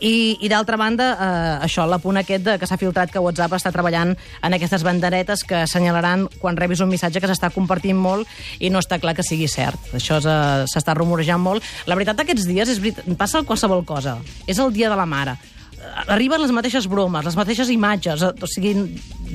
I, 0.00 0.36
i 0.44 0.50
d'altra 0.52 0.76
banda, 0.80 1.10
eh, 1.14 1.64
això, 1.66 1.86
l'apunt 1.88 2.20
aquest 2.20 2.44
de, 2.46 2.58
que 2.60 2.68
s'ha 2.68 2.78
filtrat 2.80 3.12
que 3.12 3.22
WhatsApp 3.22 3.56
està 3.56 3.72
treballant 3.74 4.14
en 4.16 4.56
aquestes 4.56 4.84
banderetes 4.86 5.44
que 5.46 5.62
assenyalaran 5.64 6.26
quan 6.40 6.58
rebis 6.58 6.82
un 6.84 6.90
missatge 6.92 7.22
que 7.22 7.30
s'està 7.30 7.50
compartint 7.54 7.98
molt 7.98 8.28
i 8.60 8.70
no 8.70 8.82
està 8.82 9.00
clar 9.02 9.16
que 9.16 9.24
sigui 9.26 9.48
cert. 9.50 9.80
Això 9.96 10.20
s'està 10.22 10.94
rumorejant 10.96 11.42
molt. 11.42 11.64
La 11.86 11.96
veritat, 11.98 12.18
aquests 12.26 12.46
dies 12.50 12.74
és 12.74 12.82
veritat, 12.82 13.06
passa 13.16 13.44
qualsevol 13.46 13.84
cosa. 13.88 14.18
És 14.46 14.58
el 14.58 14.74
dia 14.74 14.90
de 14.92 14.98
la 14.98 15.06
mare. 15.06 15.38
Eh, 15.78 16.12
Arriben 16.12 16.42
les 16.42 16.52
mateixes 16.52 16.86
bromes, 16.90 17.24
les 17.24 17.36
mateixes 17.38 17.70
imatges. 17.70 18.22
eh, 18.22 18.34
O 18.42 18.46
sigui, 18.50 18.74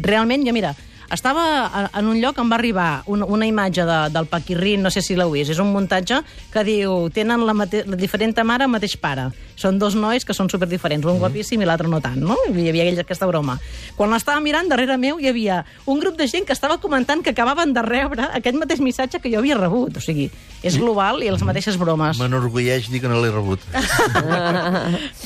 realment, 0.03 0.45
jo 0.45 0.53
mira, 0.53 0.75
estava 1.11 1.89
en 1.97 2.07
un 2.07 2.21
lloc 2.21 2.37
on 2.39 2.49
va 2.51 2.55
arribar 2.55 3.03
una, 3.11 3.25
una 3.25 3.47
imatge 3.47 3.83
de, 3.83 3.97
del 4.13 4.27
Paquirrin, 4.31 4.81
no 4.81 4.91
sé 4.91 5.01
si 5.03 5.15
l'heu 5.15 5.31
vist, 5.33 5.51
és 5.51 5.59
un 5.59 5.71
muntatge 5.73 6.21
que 6.53 6.63
diu 6.63 7.09
tenen 7.11 7.43
la, 7.47 7.53
mate 7.53 7.83
la 7.87 7.97
diferent 7.99 8.35
mare, 8.47 8.67
mateix 8.67 8.95
pare. 8.97 9.29
Són 9.61 9.77
dos 9.81 9.93
nois 9.93 10.25
que 10.25 10.33
són 10.33 10.49
superdiferents, 10.49 11.05
un 11.05 11.19
guapíssim 11.21 11.61
i 11.61 11.67
l'altre 11.69 11.89
no 11.91 11.99
tant, 12.01 12.17
no? 12.17 12.37
I 12.49 12.55
hi 12.65 12.69
havia 12.71 12.85
aquella, 12.87 13.05
aquesta 13.05 13.27
broma. 13.29 13.59
Quan 13.97 14.09
l'estava 14.13 14.41
mirant, 14.41 14.69
darrere 14.71 14.97
meu 14.97 15.19
hi 15.21 15.29
havia 15.29 15.61
un 15.85 16.01
grup 16.01 16.17
de 16.17 16.27
gent 16.31 16.47
que 16.49 16.55
estava 16.57 16.79
comentant 16.81 17.21
que 17.21 17.35
acabaven 17.35 17.75
de 17.75 17.83
rebre 17.85 18.25
aquest 18.33 18.57
mateix 18.57 18.81
missatge 18.81 19.21
que 19.21 19.29
jo 19.29 19.41
havia 19.43 19.59
rebut. 19.59 19.97
O 19.97 20.03
sigui, 20.03 20.31
és 20.65 20.77
global 20.81 21.21
i 21.21 21.29
les 21.29 21.45
mateixes 21.45 21.77
bromes. 21.81 22.17
M'enorgulleix 22.21 22.89
dir 22.89 23.03
que 23.03 23.11
no 23.11 23.21
l'he 23.21 23.31
rebut. 23.33 23.61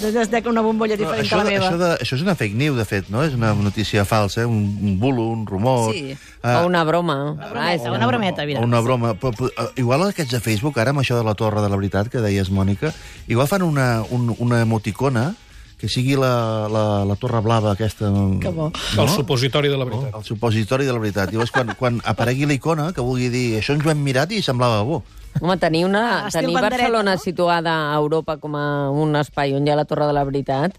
Doncs 0.02 0.20
es 0.26 0.32
dec 0.32 0.48
una 0.52 0.64
bombolla 0.66 0.98
diferent 1.00 1.24
això, 1.26 1.36
que 1.36 1.42
la 1.42 1.48
meva. 1.48 1.70
això, 1.70 1.80
de, 1.80 1.92
això 2.04 2.20
és 2.20 2.24
una 2.26 2.36
fake 2.36 2.60
news, 2.60 2.78
de 2.80 2.86
fet, 2.88 3.10
no? 3.14 3.24
És 3.24 3.36
una 3.38 3.54
notícia 3.56 4.06
falsa, 4.06 4.48
un, 4.48 4.64
un 4.82 5.00
bulo, 5.00 5.30
un 5.32 5.46
rumor... 5.48 5.92
Sí. 5.94 6.16
Ah, 6.46 6.62
O 6.62 6.68
una 6.68 6.84
broma. 6.86 7.34
brometa, 7.34 7.74
és 7.74 7.82
que- 7.82 7.90
una 7.90 8.06
brometa, 8.08 8.46
mira. 8.46 8.60
una 8.62 8.80
broma. 8.82 9.16
Però, 9.16 9.32
però, 9.34 9.50
eh, 9.50 9.72
igual 9.82 10.04
aquests 10.10 10.32
de 10.38 10.40
Facebook, 10.40 10.78
ara 10.78 10.92
amb 10.92 11.00
això 11.02 11.18
de 11.18 11.24
la 11.26 11.34
torre 11.34 11.62
de 11.62 11.70
la 11.70 11.76
veritat 11.76 12.08
que 12.14 12.22
deies, 12.22 12.52
Mònica, 12.52 12.94
igual 13.28 13.48
fan 13.48 13.64
una, 13.64 14.04
un, 14.12 14.36
una 14.38 14.62
emoticona 14.62 15.34
que 15.78 15.90
sigui 15.90 16.16
la, 16.16 16.70
la, 16.72 17.04
la 17.04 17.16
torre 17.20 17.42
blava 17.42 17.74
aquesta... 17.74 18.08
Que 18.40 18.50
bo. 18.50 18.72
El 18.98 19.10
supositori 19.10 19.68
de 19.68 19.78
la 19.78 19.84
veritat. 19.86 20.14
El 20.16 20.24
supositori 20.24 20.86
de 20.86 20.94
la 20.94 21.00
veritat. 21.00 21.34
Llavors, 21.34 21.52
quan, 21.52 21.74
quan 21.78 22.02
aparegui 22.06 22.46
la 22.46 22.54
icona, 22.54 22.94
que 22.94 23.02
vulgui 23.02 23.28
dir 23.30 23.58
això 23.60 23.74
ens 23.76 23.84
ho 23.86 23.92
hem 23.92 24.02
mirat 24.06 24.32
i 24.32 24.42
semblava 24.42 24.84
bo. 24.88 25.02
Home, 25.42 25.58
tenir, 25.60 25.84
una, 25.84 26.30
tenir 26.32 26.54
Barcelona 26.56 27.16
no? 27.18 27.22
situada 27.22 27.92
a 27.92 27.96
Europa 28.00 28.38
com 28.38 28.56
a 28.56 28.90
un 28.90 29.18
espai 29.20 29.54
on 29.54 29.68
hi 29.68 29.72
ha 29.74 29.76
la 29.76 29.84
Torre 29.84 30.08
de 30.08 30.14
la 30.16 30.24
Veritat, 30.24 30.78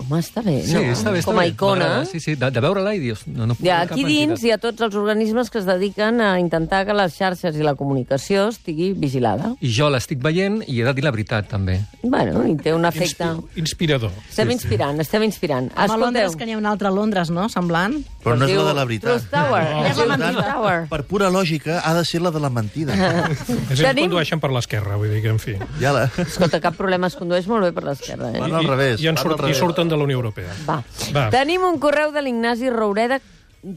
home, 0.00 0.18
està 0.22 0.42
bé, 0.44 0.60
Sí, 0.66 0.74
no? 0.74 0.82
està 0.92 1.10
bé, 1.14 1.20
està 1.20 1.30
com 1.30 1.38
a 1.38 1.42
bé. 1.42 1.48
icona. 1.52 1.88
Sí, 2.06 2.20
sí, 2.20 2.34
de, 2.38 2.50
de 2.50 2.60
veure-la 2.64 2.94
i 2.94 3.00
dius... 3.02 3.24
No, 3.26 3.46
no 3.46 3.54
puc 3.58 3.66
Ja, 3.66 3.80
aquí 3.82 4.02
entitat. 4.02 4.10
dins 4.12 4.44
hi 4.44 4.52
ha 4.54 4.58
tots 4.62 4.80
els 4.86 4.94
organismes 4.98 5.50
que 5.50 5.58
es 5.62 5.66
dediquen 5.66 6.20
a 6.20 6.38
intentar 6.40 6.84
que 6.86 6.94
les 6.94 7.14
xarxes 7.16 7.56
i 7.56 7.62
la 7.66 7.74
comunicació 7.74 8.48
estigui 8.52 8.92
vigilada. 8.94 9.54
I 9.60 9.72
jo 9.74 9.88
l'estic 9.90 10.20
veient 10.22 10.62
i 10.66 10.80
he 10.80 10.84
de 10.86 10.94
dir 10.94 11.04
la 11.04 11.10
veritat, 11.14 11.48
també. 11.48 11.80
Bueno, 12.02 12.44
i 12.46 12.56
té 12.56 12.74
un 12.74 12.84
efecte... 12.88 13.24
Inspi 13.56 13.78
inspirador. 13.78 14.10
Estem 14.28 14.50
inspirant, 14.50 15.00
estem 15.00 15.22
inspirant. 15.22 15.68
Home, 15.76 15.92
a 15.92 15.96
Londres, 16.00 16.34
que 16.36 16.46
n'hi 16.46 16.54
ha 16.56 16.58
una 16.58 16.70
altra 16.74 16.88
a 16.88 16.92
Londres, 16.94 17.30
no?, 17.30 17.48
semblant. 17.48 17.98
Però 18.24 18.34
no 18.36 18.46
és 18.48 18.54
la 18.56 18.64
de 18.68 18.74
la 18.74 18.84
veritat. 18.84 19.22
Truth 19.22 19.30
Tower. 19.30 19.62
És 19.86 19.96
la 19.96 20.04
Truth 20.04 20.10
mentida. 20.18 20.46
Tower. 20.52 20.78
Per 20.90 21.02
pura 21.10 21.28
lògica, 21.30 21.78
ha 21.86 21.92
de 21.94 22.04
ser 22.04 22.20
la 22.24 22.32
de 22.34 22.40
la 22.42 22.50
mentida. 22.50 22.96
És 23.72 23.80
Tenim- 23.80 24.08
condueixen 24.08 24.40
per 24.42 24.50
l'esquerra, 24.54 24.96
vull 25.00 25.10
dir 25.12 25.22
que, 25.22 25.30
en 25.34 25.38
fi. 25.42 25.54
Ja 25.80 25.92
la... 25.94 26.06
Escolta, 26.24 26.60
cap 26.64 26.76
problema, 26.76 27.06
es 27.08 27.16
condueix 27.18 27.46
molt 27.50 27.64
bé 27.68 27.72
per 27.76 27.84
l'esquerra, 27.86 28.32
eh? 28.34 28.40
Van 28.42 28.54
al 28.58 28.66
revés. 28.68 29.00
I, 29.00 29.08
I 29.12 29.54
surten 29.56 29.87
de 29.88 29.96
la 29.96 30.04
Unió 30.04 30.18
Europea. 30.20 30.54
Va. 30.68 30.82
Va. 31.14 31.28
Tenim 31.34 31.64
un 31.66 31.78
correu 31.82 32.12
de 32.12 32.22
l'Ignasi 32.22 32.70
Roureda 32.70 33.20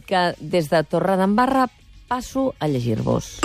que 0.08 0.24
des 0.40 0.70
de 0.70 0.84
Torre 0.84 1.18
d'Embarra 1.18 1.68
passo 2.08 2.54
a 2.60 2.68
llegir-vos. 2.68 3.40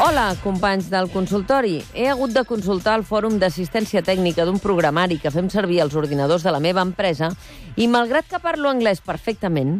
Hola, 0.00 0.34
companys 0.40 0.88
del 0.88 1.10
consultori. 1.12 1.74
He 1.92 2.06
hagut 2.08 2.32
de 2.32 2.46
consultar 2.48 2.94
el 2.96 3.04
fòrum 3.04 3.36
d'assistència 3.38 4.00
tècnica 4.00 4.46
d'un 4.48 4.56
programari 4.58 5.18
que 5.20 5.30
fem 5.30 5.50
servir 5.52 5.82
als 5.82 5.94
ordinadors 5.94 6.46
de 6.46 6.54
la 6.54 6.60
meva 6.64 6.80
empresa 6.80 7.28
i, 7.76 7.84
malgrat 7.84 8.24
que 8.30 8.40
parlo 8.40 8.72
anglès 8.72 9.04
perfectament, 9.04 9.76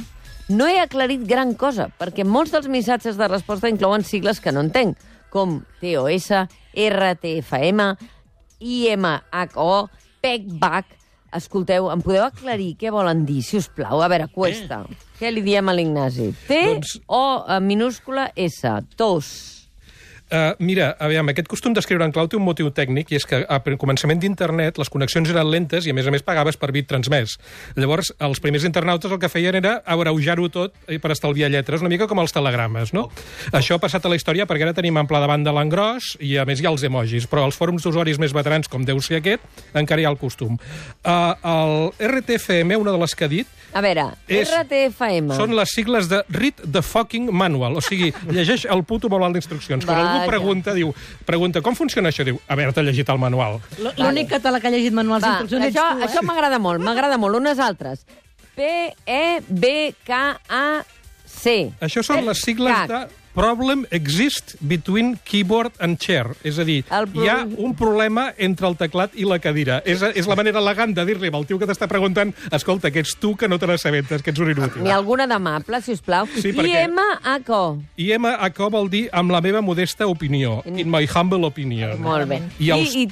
no 0.52 0.66
he 0.68 0.76
aclarit 0.82 1.24
gran 1.24 1.54
cosa, 1.54 1.88
perquè 1.96 2.26
molts 2.28 2.52
dels 2.52 2.68
missatges 2.68 3.16
de 3.16 3.30
resposta 3.32 3.70
inclouen 3.72 4.04
sigles 4.04 4.42
que 4.44 4.52
no 4.52 4.60
entenc, 4.66 4.98
com 5.32 5.62
TOS, 5.80 6.28
RTFM, 6.74 7.86
IMHO, 8.60 9.72
PECBAC... 10.22 10.96
Escolteu, 11.30 11.84
em 11.94 12.00
podeu 12.02 12.24
aclarir 12.24 12.72
què 12.74 12.90
volen 12.90 13.20
dir, 13.22 13.38
si 13.46 13.54
us 13.60 13.68
plau? 13.70 14.00
A 14.02 14.08
veure, 14.10 14.26
cuesta. 14.34 14.80
Què 15.20 15.30
li 15.30 15.44
diem 15.46 15.68
a 15.70 15.74
l'Ignasi? 15.78 16.32
T 16.48 16.58
Doncs- 16.66 16.96
o 17.06 17.44
en 17.54 17.68
minúscula 17.68 18.32
S, 18.34 18.66
tos. 18.98 19.28
Uh, 20.30 20.54
mira, 20.62 20.92
aviam, 21.02 21.26
aquest 21.32 21.48
costum 21.50 21.74
d'escriure 21.74 22.06
en 22.06 22.12
clau 22.14 22.28
té 22.30 22.36
un 22.38 22.44
motiu 22.46 22.68
tècnic, 22.70 23.10
i 23.10 23.18
és 23.18 23.24
que 23.26 23.40
a 23.42 23.58
començament 23.80 24.20
d'internet 24.22 24.78
les 24.78 24.90
connexions 24.92 25.30
eren 25.32 25.48
lentes 25.50 25.86
i, 25.86 25.90
a 25.90 25.96
més 25.96 26.06
a 26.06 26.12
més, 26.14 26.22
pagaves 26.22 26.54
per 26.60 26.70
bit 26.70 26.86
transmès. 26.86 27.34
Llavors, 27.74 28.12
els 28.22 28.38
primers 28.38 28.62
internautes 28.68 29.10
el 29.10 29.18
que 29.18 29.30
feien 29.32 29.58
era 29.58 29.80
abreujar-ho 29.84 30.46
tot 30.54 30.76
eh, 30.86 31.00
per 31.02 31.10
estalviar 31.16 31.50
lletres, 31.50 31.82
una 31.82 31.90
mica 31.90 32.06
com 32.06 32.22
els 32.22 32.34
telegrames, 32.36 32.92
no? 32.94 33.08
Això 33.50 33.74
ha 33.74 33.82
passat 33.82 34.06
a 34.06 34.12
la 34.12 34.18
història 34.20 34.46
perquè 34.46 34.68
ara 34.68 34.76
tenim 34.76 35.00
ample 35.02 35.18
de 35.18 35.30
banda 35.32 35.54
l'engròs 35.56 36.12
i, 36.22 36.36
a 36.38 36.46
més, 36.46 36.62
hi 36.62 36.68
ha 36.68 36.74
els 36.74 36.86
emojis, 36.86 37.26
però 37.26 37.48
als 37.48 37.58
fòrums 37.58 37.82
d'usuaris 37.82 38.22
més 38.22 38.34
veterans, 38.36 38.70
com 38.70 38.86
deu 38.86 39.02
ser 39.02 39.18
aquest, 39.18 39.42
encara 39.74 40.04
hi 40.04 40.06
ha 40.06 40.14
el 40.14 40.20
costum. 40.20 40.60
Uh, 41.02 41.34
el 41.42 41.74
RTFM, 42.20 42.78
una 42.78 42.94
de 42.94 43.02
les 43.02 43.16
que 43.18 43.26
ha 43.26 43.32
dit, 43.34 43.56
A 43.72 43.80
veure, 43.82 44.08
És- 44.26 44.50
RTFM. 44.50 45.34
són 45.36 45.54
les 45.54 45.70
sigles 45.70 46.08
de 46.10 46.24
Read 46.28 46.58
the 46.72 46.82
fucking 46.82 47.30
manual, 47.30 47.76
o 47.78 47.80
sigui, 47.84 48.12
llegeix 48.30 48.64
el 48.66 48.82
puto 48.84 49.08
manual 49.08 49.32
d'instruccions. 49.32 49.86
Quan 49.86 49.98
algú 50.00 50.19
Vaja. 50.20 50.30
pregunta, 50.30 50.74
diu, 50.74 50.94
pregunta, 51.26 51.60
com 51.60 51.74
funciona 51.74 52.08
això? 52.08 52.24
Diu, 52.24 52.40
haver-te 52.48 52.82
llegit 52.82 53.08
el 53.08 53.18
manual. 53.18 53.60
L'únic 53.96 54.30
català 54.30 54.60
que 54.60 54.68
ha 54.68 54.70
llegit 54.70 54.92
manuals 54.92 55.24
Va, 55.24 55.28
d'instruccions 55.40 55.66
ets 55.66 55.76
això, 55.76 55.86
tu, 55.96 56.00
eh? 56.00 56.08
això 56.08 56.22
m'agrada 56.22 56.58
molt, 56.58 56.82
m'agrada 56.84 57.18
molt. 57.18 57.36
Unes 57.40 57.58
altres. 57.58 58.04
E 58.60 59.40
P-E-B-K-A-C. 61.42 61.72
Això 61.80 62.02
són 62.04 62.18
Eh, 62.18 62.26
les 62.28 62.40
sigles 62.40 62.74
CAC. 62.74 62.88
de 62.88 63.06
Problem 63.32 63.86
exist 63.92 64.56
between 64.60 65.16
keyboard 65.22 65.70
and 65.78 65.96
chair. 66.00 66.32
És 66.42 66.58
a 66.58 66.64
dir, 66.64 66.84
El 66.90 67.06
hi 67.14 67.28
ha 67.28 67.46
un 67.58 67.76
problema 67.76 68.34
entre 68.36 68.66
el 68.66 68.74
teclat 68.76 69.12
i 69.14 69.22
la 69.24 69.38
cadira. 69.38 69.80
És, 69.86 70.02
és 70.02 70.26
la 70.26 70.34
manera 70.34 70.58
elegant 70.58 70.92
de 70.92 71.04
dir-li 71.06 71.30
al 71.32 71.46
tio 71.46 71.56
que 71.56 71.64
t'està 71.64 71.86
preguntant 71.86 72.34
escolta, 72.50 72.90
que 72.90 72.98
ets 72.98 73.14
tu 73.20 73.36
que 73.36 73.46
no 73.46 73.56
te 73.56 73.68
n'assabentes, 73.70 74.20
que 74.24 74.30
ets 74.30 74.40
un 74.40 74.50
inútil. 74.50 74.84
Ha 74.90 74.96
alguna 74.96 75.28
d'amable, 75.28 75.80
si 75.80 75.92
us 75.92 76.00
plau? 76.02 76.26
Sí, 76.26 76.50
perquè- 76.50 76.88
I-M-A-C-O. 76.90 77.78
I 77.98 78.10
M.A.C.O. 78.18 78.68
vol 78.68 78.90
dir 78.90 79.08
amb 79.12 79.30
la 79.30 79.40
meva 79.40 79.60
modesta 79.62 80.08
opinió. 80.08 80.64
In 80.66 80.90
my 80.90 81.06
humble 81.06 81.46
opinion. 81.46 82.02
Molt 82.02 82.26
bé. 82.28 82.42
I 82.58 82.70
els, 82.70 82.96
I, 82.96 83.02
i 83.02 83.06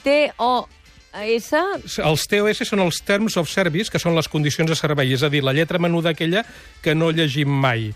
T-O-S... 1.19 1.99
els 2.05 2.27
TOS 2.31 2.63
són 2.69 2.81
els 2.85 3.01
Terms 3.05 3.37
of 3.41 3.49
Service, 3.51 3.91
que 3.91 3.99
són 3.99 4.15
les 4.15 4.29
condicions 4.31 4.69
de 4.71 4.77
servei, 4.79 5.13
és 5.17 5.23
a 5.27 5.31
dir, 5.33 5.43
la 5.45 5.53
lletra 5.57 5.79
menuda 5.83 6.11
aquella 6.15 6.45
que 6.83 6.95
no 6.95 7.11
llegim 7.11 7.49
mai. 7.51 7.89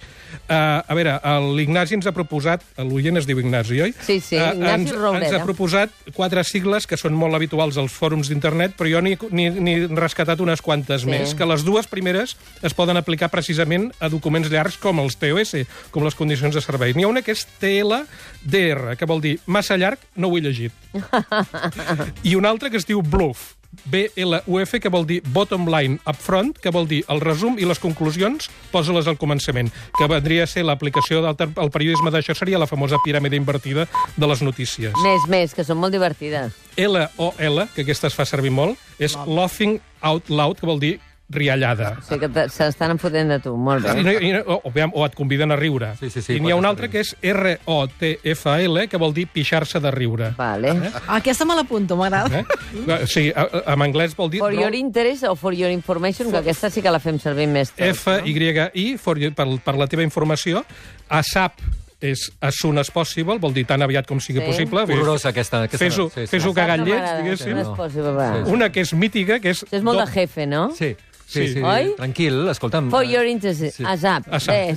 Uh, 0.49 0.81
a 0.89 0.95
veure, 0.97 1.19
el- 1.29 1.51
l'Ignasi 1.59 1.95
ens 1.99 2.07
ha 2.09 2.13
proposat, 2.17 2.63
l'oient 2.81 3.19
es 3.21 3.27
diu 3.29 3.39
Ignasi, 3.39 3.81
oi? 3.85 3.93
Sí, 4.01 4.19
sí, 4.21 4.37
Eh, 4.37 4.55
Ignasi 4.55 4.75
ens, 4.81 4.93
Roureda. 4.97 5.27
ens 5.27 5.37
ha 5.37 5.45
proposat 5.45 5.91
quatre 6.17 6.43
sigles 6.45 6.87
que 6.89 6.97
són 6.97 7.13
molt 7.15 7.35
habituals 7.37 7.77
als 7.79 7.93
fòrums 7.93 8.29
d'internet, 8.33 8.75
però 8.79 8.89
jo 8.91 9.03
n'hi 9.05 9.17
n'hi- 9.31 9.51
n'hi 9.61 9.75
he 9.85 9.87
rescatat 9.93 10.41
unes 10.41 10.63
quantes 10.63 11.03
Sí. 11.03 11.11
més, 11.11 11.35
que 11.35 11.47
les 11.47 11.63
dues 11.65 11.87
primeres 11.87 12.37
es 12.63 12.75
poden 12.75 12.97
aplicar 12.97 13.29
precisament 13.31 13.93
a 14.01 14.09
documents 14.09 14.49
llargs 14.51 14.79
com 14.79 14.99
els 15.01 15.17
TOS, 15.17 15.55
com 15.91 16.03
les 16.05 16.15
condicions 16.15 16.55
de 16.55 16.61
servei. 16.65 16.95
N'hi 16.95 17.05
ha 17.05 17.09
una 17.09 17.23
que 17.23 17.33
és 17.33 17.47
TLDR, 17.61 18.97
que 18.97 19.05
vol 19.07 19.21
dir 19.21 19.39
massa 19.47 19.77
llarg, 19.77 19.99
no 20.17 20.29
ho 20.29 20.37
he 20.39 20.41
llegit. 20.41 20.73
I 22.23 22.35
una 22.37 22.49
altra 22.51 22.71
que 22.71 22.77
es 22.77 22.87
diu 22.87 23.03
Bluff, 23.13 23.53
B-L-U-F, 23.93 24.81
que 24.81 24.91
vol 24.93 25.05
dir 25.09 25.21
bottom 25.33 25.67
line 25.69 25.99
up 26.09 26.17
front, 26.17 26.57
que 26.61 26.73
vol 26.73 26.87
dir 26.89 27.03
el 27.13 27.21
resum 27.21 27.59
i 27.61 27.69
les 27.69 27.81
conclusions, 27.81 28.49
posa-les 28.73 29.09
al 29.09 29.19
començament, 29.21 29.69
que 29.99 30.09
vendria 30.09 30.47
a 30.47 30.51
ser 30.51 30.65
l'aplicació 30.65 31.21
del 31.25 31.37
el 31.61 31.73
periodisme 31.73 32.13
d'això 32.13 32.37
seria 32.37 32.61
la 32.61 32.69
famosa 32.71 33.01
piràmide 33.05 33.37
invertida 33.37 33.87
de 34.17 34.29
les 34.29 34.43
notícies. 34.45 34.97
Més, 35.05 35.29
més, 35.29 35.53
que 35.57 35.65
són 35.65 35.81
molt 35.81 35.93
divertides. 35.93 36.57
L-O-L, 36.81 37.69
que 37.77 37.85
aquesta 37.85 38.09
es 38.09 38.17
fa 38.17 38.29
servir 38.29 38.53
molt, 38.53 38.81
és 38.97 39.17
laughing 39.27 39.81
out 40.01 40.33
loud, 40.33 40.61
que 40.61 40.69
vol 40.69 40.81
dir 40.81 40.99
riallada. 41.33 41.97
O 41.99 42.03
sigui 42.07 42.29
que 42.29 42.49
se 42.53 42.65
n'estan 42.69 42.99
fotent 43.01 43.31
de 43.33 43.39
tu. 43.41 43.57
Molt 43.57 43.85
I, 43.87 43.95
bé. 43.97 44.03
no- 44.05 44.21
i, 44.21 44.33
no- 44.33 44.59
o, 44.59 44.73
o, 44.93 45.07
et 45.07 45.15
conviden 45.19 45.51
a 45.53 45.57
riure. 45.57 45.95
Sí, 45.99 46.11
sí, 46.11 46.23
sí, 46.23 46.37
I 46.37 46.41
n'hi 46.41 46.53
ha 46.53 46.57
una 46.57 46.69
altra 46.71 46.89
que 46.93 47.01
és 47.01 47.15
R-O-T-F-L, 47.23 48.89
que 48.89 48.97
vol 49.01 49.13
dir 49.15 49.27
pixar-se 49.33 49.81
de 49.81 49.91
riure. 49.91 50.33
Vale. 50.37 50.75
Aquesta 51.09 51.45
me 51.45 51.57
l'apunto, 51.57 51.97
m'agrada. 51.97 52.41
Eh? 52.41 53.07
Sí, 53.07 53.33
a- 53.35 53.49
a- 53.67 53.73
en 53.75 53.83
anglès 53.83 54.15
vol 54.17 54.31
dir... 54.31 54.41
For 54.41 54.53
your 54.55 54.75
interest 54.75 55.25
o 55.25 55.35
for 55.37 55.55
your 55.55 55.71
information, 55.71 56.31
que 56.31 56.39
aquesta 56.39 56.71
sí 56.71 56.83
que 56.83 56.91
la 56.91 57.01
fem 57.01 57.19
servir 57.19 57.49
més 57.49 57.71
tot. 57.73 57.87
F-Y-I, 57.93 58.97
for 58.99 59.19
you- 59.19 59.33
per, 59.35 59.47
per 59.65 59.77
la 59.77 59.87
teva 59.87 60.03
informació. 60.03 60.65
ASAP 61.09 61.61
és 62.03 62.33
as 62.43 62.57
soon 62.59 62.79
as 62.83 62.91
possible, 62.91 63.37
vol 63.39 63.53
dir 63.55 63.63
tan 63.65 63.81
aviat 63.85 64.09
com 64.09 64.19
sigui 64.19 64.41
Sí. 64.41 64.47
possible. 64.47 64.81
Horrorosa, 64.83 65.29
aquesta. 65.31 65.61
aquesta 65.69 65.85
Fes-ho 65.85 66.09
sí, 66.11 66.25
sí. 66.27 66.27
fes 66.27 66.47
cagar 66.55 66.81
No 66.81 66.87
llets, 66.87 67.13
diguéssim. 67.23 67.55
No 67.55 67.77
possible. 67.77 68.27
Sí, 68.45 68.51
Una 68.51 68.73
que 68.73 68.81
és 68.83 68.93
mítica, 68.95 69.39
que 69.39 69.51
és... 69.51 69.63
Això 69.63 69.77
és 69.79 69.83
molt 69.87 70.01
do- 70.01 70.07
de 70.07 70.11
jefe, 70.13 70.47
no? 70.47 70.73
Sí, 70.75 70.97
sí, 71.33 71.47
Sí. 71.49 71.53
sí. 71.55 71.63
Oi? 71.63 71.95
Tranquil, 71.97 72.49
escolta'm. 72.53 72.91
For 72.93 73.05
your 73.09 73.25
interest. 73.27 73.79
Sí. 73.79 73.85
ASAP. 73.87 74.29
ASAP, 74.33 74.77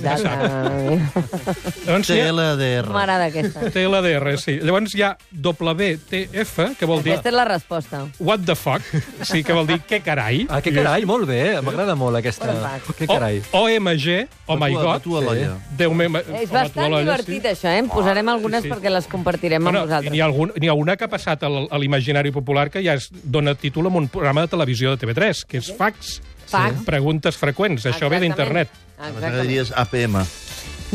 Doncs 1.86 2.10
hi 2.10 2.18
ha 2.20 2.26
TLDR. 2.30 2.88
M'agrada 2.92 3.28
aquesta. 3.30 3.68
TLDR, 3.74 4.36
sí. 4.42 4.56
Llavors 4.62 4.94
hi 4.96 5.02
ha 5.06 5.12
WTF, 5.32 6.76
que 6.78 6.88
vol 6.88 7.02
dir 7.04 7.14
Aquesta 7.14 7.30
és 7.30 7.36
la 7.36 7.44
resposta. 7.48 8.04
what 8.18 8.40
the 8.46 8.54
fuck, 8.56 8.82
sí, 9.22 9.42
que 9.44 9.52
vol 9.56 9.66
dir 9.68 9.78
què 9.88 10.00
carai. 10.04 10.46
Ah, 10.50 10.60
que 10.62 10.72
carai, 10.74 11.04
molt 11.08 11.26
bé. 11.28 11.60
M'agrada 11.62 11.94
molt 11.98 12.16
aquesta... 12.20 12.52
Que 12.96 13.06
carai. 13.06 13.40
O, 13.52 13.64
OMG, 13.66 14.26
oh 14.46 14.56
my 14.58 14.72
god. 14.74 15.02
Tu 15.02 15.16
a 15.16 15.20
l'olla. 15.22 15.52
Déu 15.78 15.92
meu... 15.94 16.16
És 16.40 16.50
bastant 16.50 16.92
divertit, 16.96 17.44
això, 17.52 17.68
eh? 17.72 17.78
En 17.84 17.88
posarem 17.92 18.28
algunes 18.32 18.62
Sí, 18.64 18.68
sí. 18.68 18.72
perquè 18.74 18.90
les 18.92 19.06
compartirem 19.10 19.60
amb 19.60 19.66
Bueno, 19.68 19.82
i 19.84 19.88
vosaltres. 19.88 20.12
n'hi 20.14 20.20
ha, 20.22 20.24
algun, 20.30 20.52
ha 20.56 20.74
una 20.74 20.96
que 20.96 21.04
ha 21.04 21.10
passat 21.12 21.42
al- 21.46 21.66
a 21.70 21.78
l'imaginari 21.78 22.30
popular 22.32 22.70
que 22.70 22.82
ja 22.84 22.94
es 22.96 23.10
dona 23.12 23.54
títol 23.54 23.86
a 23.86 23.88
un 23.90 24.08
programa 24.08 24.40
de 24.46 24.48
televisió 24.48 24.94
de 24.96 24.98
TV3, 25.06 25.44
que 25.46 25.58
és 25.58 25.72
Fax. 25.76 26.20
Fax. 26.46 26.84
Preguntes 26.86 27.36
freqüents. 27.36 27.86
Això 27.90 28.10
ve 28.12 28.20
d'internet. 28.22 28.70
M'agradaria 28.98 29.42
Exactament. 29.42 29.48
diries 29.48 29.72
APM. 29.76 30.16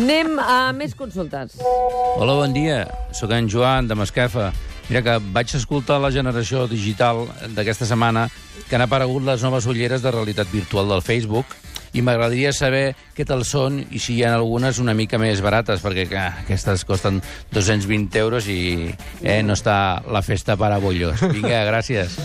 Anem 0.02 0.40
a 0.40 0.72
més 0.74 0.96
consultes. 0.96 1.58
Hola, 2.16 2.34
bon 2.40 2.54
dia. 2.56 2.86
Sóc 3.12 3.32
en 3.36 3.50
Joan, 3.52 3.88
de 3.88 3.96
Masquefa. 3.96 4.52
Mira 4.90 5.02
que 5.04 5.18
vaig 5.32 5.52
escoltar 5.56 6.00
la 6.04 6.12
generació 6.12 6.66
digital 6.68 7.28
d'aquesta 7.56 7.86
setmana 7.86 8.30
que 8.68 8.76
han 8.76 8.86
aparegut 8.88 9.24
les 9.24 9.44
noves 9.44 9.68
ulleres 9.68 10.02
de 10.02 10.12
realitat 10.12 10.48
virtual 10.52 10.90
del 10.90 11.04
Facebook 11.04 11.46
i 11.94 12.02
m'agradaria 12.02 12.54
saber 12.56 12.96
què 13.16 13.26
tal 13.28 13.44
són 13.48 13.82
i 13.92 14.00
si 14.00 14.16
hi 14.16 14.24
ha 14.24 14.34
algunes 14.38 14.80
una 14.80 14.96
mica 14.96 15.20
més 15.20 15.44
barates, 15.44 15.84
perquè 15.84 16.08
que, 16.08 16.24
aquestes 16.46 16.86
costen 16.88 17.20
220 17.52 18.20
euros 18.24 18.48
i 18.48 18.96
eh, 19.22 19.42
no 19.44 19.60
està 19.60 20.02
la 20.08 20.24
festa 20.24 20.56
per 20.56 20.72
a 20.72 20.80
bollos. 20.80 21.20
Vinga, 21.36 21.66
gràcies. 21.68 22.16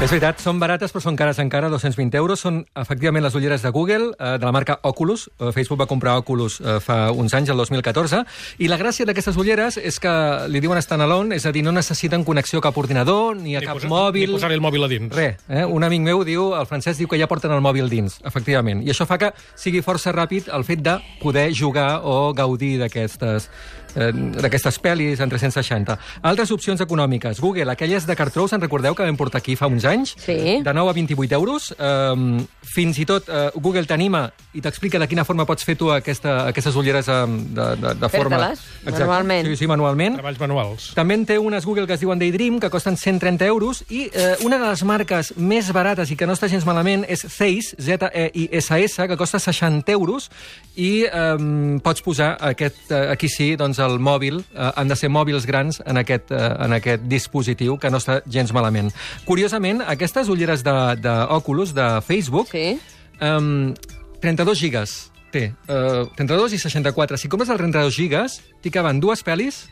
És 0.00 0.08
veritat, 0.08 0.38
són 0.40 0.56
barates, 0.56 0.94
però 0.94 1.02
són 1.04 1.16
cares 1.18 1.36
encara, 1.42 1.68
220 1.68 2.16
euros. 2.16 2.40
Són, 2.40 2.62
efectivament, 2.80 3.20
les 3.22 3.34
ulleres 3.36 3.60
de 3.60 3.68
Google, 3.68 4.14
eh, 4.16 4.38
de 4.40 4.46
la 4.46 4.50
marca 4.50 4.78
Oculus. 4.88 5.26
Eh, 5.38 5.50
Facebook 5.52 5.78
va 5.78 5.86
comprar 5.86 6.14
Oculus 6.22 6.56
eh, 6.62 6.78
fa 6.80 7.10
uns 7.12 7.34
anys, 7.36 7.50
el 7.52 7.58
2014. 7.60 8.22
I 8.64 8.70
la 8.72 8.78
gràcia 8.80 9.04
d'aquestes 9.04 9.36
ulleres 9.36 9.76
és 9.76 9.98
que 10.00 10.10
li 10.48 10.62
diuen 10.64 10.80
standalone, 10.80 11.36
és 11.36 11.44
a 11.44 11.52
dir, 11.52 11.60
no 11.62 11.74
necessiten 11.76 12.24
connexió 12.24 12.62
a 12.62 12.64
cap 12.64 12.78
ordinador, 12.80 13.36
ni 13.36 13.54
a 13.56 13.60
Ni 13.60 13.66
cap 13.68 13.76
posa- 13.76 13.90
mòbil... 13.92 14.30
Ni 14.32 14.38
posar 14.40 14.50
el 14.56 14.64
mòbil 14.64 14.88
a 14.88 14.88
dins. 14.88 15.12
Res, 15.14 15.36
eh? 15.50 15.66
un 15.68 15.84
amic 15.84 16.00
meu 16.00 16.24
diu, 16.24 16.48
el 16.56 16.64
francès 16.66 16.96
diu 16.96 17.06
que 17.06 17.20
ja 17.20 17.28
porten 17.28 17.52
el 17.52 17.60
mòbil 17.60 17.92
dins, 17.92 18.16
efectivament. 18.24 18.80
I 18.80 18.94
això 18.94 19.04
fa 19.06 19.20
que 19.20 19.34
sigui 19.54 19.84
força 19.84 20.16
ràpid 20.16 20.48
el 20.48 20.64
fet 20.64 20.80
de 20.80 20.96
poder 21.20 21.50
jugar 21.52 22.00
o 22.08 22.32
gaudir 22.32 22.78
d'aquestes 22.80 23.50
eh, 23.96 24.10
d'aquestes 24.40 24.80
pel·lis 24.82 25.20
en 25.20 25.32
360. 25.32 25.98
Altres 26.22 26.52
opcions 26.54 26.80
econòmiques. 26.80 27.40
Google, 27.40 27.70
aquelles 27.72 28.06
de 28.06 28.16
cartró, 28.16 28.46
se'n 28.48 28.62
recordeu 28.62 28.94
que 28.94 29.06
vam 29.06 29.18
portar 29.18 29.40
aquí 29.40 29.56
fa 29.56 29.68
uns 29.70 29.84
anys? 29.88 30.14
Sí. 30.20 30.60
De 30.64 30.74
9 30.74 30.90
a 30.90 30.96
28 30.96 31.34
euros. 31.38 31.70
Um, 31.78 32.40
fins 32.70 33.00
i 33.02 33.06
tot 33.08 33.28
uh, 33.28 33.48
Google 33.58 33.86
t'anima 33.88 34.28
i 34.54 34.62
t'explica 34.62 35.00
de 35.00 35.08
quina 35.10 35.24
forma 35.26 35.46
pots 35.48 35.64
fer 35.66 35.76
tu 35.78 35.90
aquesta, 35.94 36.46
aquestes 36.50 36.76
ulleres 36.78 37.08
um, 37.10 37.36
de, 37.54 37.66
de, 37.80 37.94
de 37.98 38.10
forma... 38.12 38.38
Fer-te-les, 38.38 38.64
manualment. 38.86 39.48
Sí, 39.48 39.56
sí, 39.62 39.68
manualment. 39.70 40.18
Treballs 40.20 40.40
manuals. 40.42 40.88
També 40.98 41.16
en 41.18 41.26
té 41.26 41.38
unes 41.40 41.66
Google 41.66 41.86
que 41.88 41.96
es 41.96 42.02
diuen 42.02 42.20
Daydream, 42.20 42.60
que 42.62 42.70
costen 42.72 42.98
130 43.00 43.46
euros, 43.50 43.82
i 43.88 44.06
eh, 44.12 44.36
una 44.46 44.58
de 44.60 44.68
les 44.68 44.84
marques 44.86 45.32
més 45.36 45.70
barates 45.74 46.12
i 46.12 46.18
que 46.18 46.28
no 46.28 46.36
està 46.36 46.50
gens 46.50 46.66
malament 46.68 47.04
és 47.08 47.24
Zeiss, 47.26 47.74
Z-E-I-S-S, 47.80 49.08
que 49.10 49.18
costa 49.18 49.40
60 49.42 49.92
euros, 49.96 50.30
i 50.76 51.06
eh, 51.06 51.78
pots 51.84 52.04
posar 52.06 52.34
aquest, 52.52 52.84
eh, 52.90 53.06
aquí 53.14 53.30
sí, 53.32 53.52
doncs 53.60 53.79
el 53.80 53.98
mòbil, 53.98 54.42
eh, 54.54 54.70
han 54.76 54.88
de 54.88 54.96
ser 54.96 55.10
mòbils 55.10 55.46
grans 55.48 55.80
en 55.86 56.00
aquest, 56.00 56.30
eh, 56.30 56.40
en 56.66 56.76
aquest 56.76 57.02
dispositiu, 57.10 57.78
que 57.78 57.90
no 57.90 57.98
està 57.98 58.20
gens 58.26 58.52
malament. 58.52 58.92
Curiosament, 59.26 59.82
aquestes 59.86 60.28
ulleres 60.28 60.64
de, 60.64 60.76
de 61.00 61.16
Oculus, 61.30 61.74
de 61.74 62.00
Facebook, 62.06 62.48
Sí? 62.50 62.78
Um, 63.20 63.74
32 64.20 64.58
gigas 64.58 65.10
té. 65.30 65.52
Uh, 65.68 66.08
32 66.16 66.54
i 66.56 66.58
64. 66.58 67.18
Si 67.20 67.28
compres 67.28 67.50
el 67.52 67.60
32 67.60 67.94
gigas, 67.94 68.40
t'hi 68.62 68.72
caben 68.74 69.00
dues 69.00 69.22
pel·lis, 69.24 69.66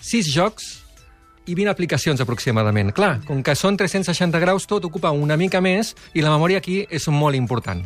6 0.00 0.30
jocs 0.32 0.68
i 1.48 1.56
20 1.56 1.72
aplicacions 1.72 2.20
aproximadament. 2.20 2.92
Clar, 2.96 3.18
com 3.26 3.42
que 3.44 3.56
són 3.58 3.76
360 3.76 4.40
graus, 4.40 4.68
tot 4.68 4.84
ocupa 4.88 5.12
una 5.12 5.36
mica 5.36 5.60
més 5.64 5.94
i 6.14 6.24
la 6.24 6.32
memòria 6.34 6.62
aquí 6.62 6.82
és 6.88 7.08
molt 7.12 7.36
important. 7.36 7.84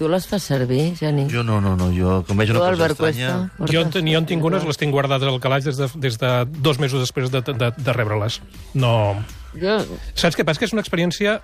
Tu 0.00 0.08
les 0.08 0.24
fas 0.24 0.40
servir, 0.40 0.94
Geni? 0.96 1.26
Jo 1.28 1.42
no, 1.44 1.58
no, 1.60 1.74
no. 1.76 1.90
Jo, 1.92 2.22
com 2.24 2.38
veig 2.40 2.48
Tu, 2.48 2.56
una 2.56 2.70
cosa 2.72 2.86
estranya... 2.88 3.32
Jo, 3.68 3.82
en 3.84 3.90
ten- 3.92 4.06
jo 4.08 4.16
en 4.22 4.24
tinc 4.30 4.46
unes, 4.48 4.64
les 4.64 4.78
tinc 4.80 4.94
guardades 4.96 5.28
al 5.28 5.36
calaix 5.44 5.66
des 5.68 5.76
de, 5.76 5.90
des 6.00 6.16
de 6.22 6.30
dos 6.64 6.80
mesos 6.80 7.02
després 7.04 7.28
de, 7.28 7.42
de, 7.44 7.68
de 7.76 7.92
rebre-les. 7.92 8.38
No... 8.72 8.94
Jo... 9.60 9.76
Saps 10.16 10.38
què 10.38 10.46
passa? 10.48 10.62
Que 10.62 10.70
és 10.70 10.72
una 10.72 10.80
experiència 10.80 11.42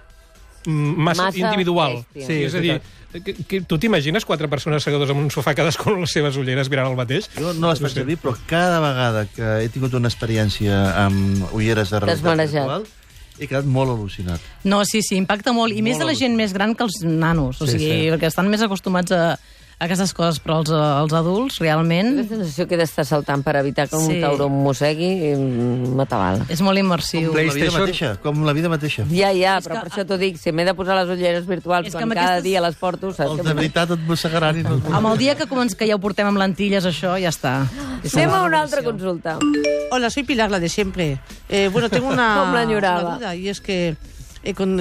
massa, 0.67 1.27
Massa 1.29 1.39
individual. 1.43 2.01
bèstia. 2.15 2.27
Sí, 2.31 2.39
és 2.49 2.57
a 2.57 2.63
dir, 2.65 2.79
que, 3.13 3.35
que, 3.45 3.61
tu 3.69 3.77
t'imagines 3.83 4.25
quatre 4.25 4.49
persones 4.49 4.83
segadors 4.89 5.13
en 5.13 5.21
un 5.27 5.29
sofà 5.35 5.53
cadascú 5.59 5.93
amb 5.93 6.07
les 6.07 6.17
seves 6.17 6.41
ulleres 6.41 6.73
mirant 6.73 6.89
el 6.91 6.97
mateix? 6.99 7.29
Jo 7.37 7.53
no 7.61 7.71
les 7.71 7.83
faig 7.85 7.93
servir, 7.95 8.17
però 8.23 8.35
cada 8.49 8.81
vegada 8.83 9.27
que 9.37 9.53
he 9.65 9.69
tingut 9.75 9.95
una 10.01 10.09
experiència 10.09 10.81
amb 11.07 11.53
ulleres 11.53 11.93
de 11.93 12.01
realitat 12.03 12.41
virtual, 12.47 12.89
he 13.39 13.47
quedat 13.47 13.65
molt 13.69 13.91
al·lucinat. 13.93 14.41
No, 14.65 14.83
sí, 14.85 15.03
sí, 15.03 15.17
impacta 15.17 15.53
molt. 15.53 15.75
I 15.77 15.83
més 15.83 15.97
Molt 15.99 16.05
de 16.05 16.07
la 16.13 16.15
gent 16.19 16.37
més 16.37 16.53
gran 16.57 16.75
que 16.75 16.85
els 16.85 17.01
nanos. 17.05 17.61
O 17.61 17.67
Sí, 17.67 17.73
sigui, 17.79 17.91
sí. 17.91 18.11
perquè 18.15 18.27
estan 18.31 18.49
més 18.49 18.63
acostumats 18.63 19.13
a 19.13 19.39
aquestes 19.79 20.15
coses, 20.17 20.39
però 20.41 20.63
els, 20.63 20.71
els 20.73 21.13
adults, 21.13 21.59
realment, 21.61 22.15
La 22.17 22.23
sensació 22.25 22.65
que 22.67 22.77
he 22.77 22.79
d'estar 22.81 23.05
saltant 23.05 23.43
per 23.45 23.57
evitar 23.61 23.85
que 23.91 23.97
un 23.97 24.07
Sí. 24.09 24.21
tauró 24.23 24.49
mossegui 24.49 25.35
mm, 25.37 25.91
m'atabala. 25.99 26.47
és 26.49 26.63
molt 26.65 26.79
immersiu. 26.81 27.29
Com 27.33 27.37
la 27.45 27.53
vida 27.53 27.71
mateixa, 27.75 28.17
com 28.23 28.45
la 28.47 28.55
vida 28.57 28.69
mateixa. 28.73 29.05
Ja, 29.11 29.35
ja, 29.37 29.59
És 29.59 29.67
però 29.69 29.75
que- 29.75 29.81
per 29.85 29.91
això 29.93 30.07
t'ho 30.09 30.17
dic, 30.17 30.39
si 30.39 30.51
m'he 30.51 30.65
de 30.65 30.73
posar 30.75 30.97
les 30.97 31.11
ulleres 31.19 31.45
virtuals 31.47 31.91
quan 31.93 32.05
amb 32.05 32.15
cada 32.15 32.27
aquestes- 32.39 32.45
dia 32.45 32.61
les 32.63 32.75
porto, 32.77 33.13
saps? 33.13 33.31
Els 33.37 33.45
de 33.45 33.53
veritat 33.53 33.91
et 33.91 34.01
mossegaran 34.09 34.59
i 34.59 34.63
no... 34.63 34.81
Amb 34.93 35.07
el 35.13 35.19
dia 35.19 35.35
que, 35.37 35.45
començ, 35.47 35.75
que 35.77 35.87
ja 35.87 35.95
ho 35.95 35.99
portem 35.99 36.27
amb 36.27 36.39
lentilles, 36.39 36.87
això, 36.87 37.21
ja 37.21 37.29
està. 37.29 37.67
I 38.03 38.09
Anem 38.17 38.31
a 38.33 38.43
una 38.45 38.63
altra 38.63 38.83
consulta. 38.83 39.39
Hola, 39.91 40.09
soy 40.09 40.23
Pilar, 40.25 40.51
la 40.51 40.59
de 40.59 40.71
siempre. 40.71 41.19
Eh, 41.51 41.69
bueno, 41.71 41.91
tengo 41.91 42.09
una, 42.09 42.39
¿Cómo 42.41 42.55
la 42.55 42.61
añoraba? 42.63 43.01
una 43.09 43.17
duda 43.19 43.35
y 43.37 43.51
es 43.51 43.61
que 43.61 43.97
eh, 44.43 44.55
con- 44.55 44.81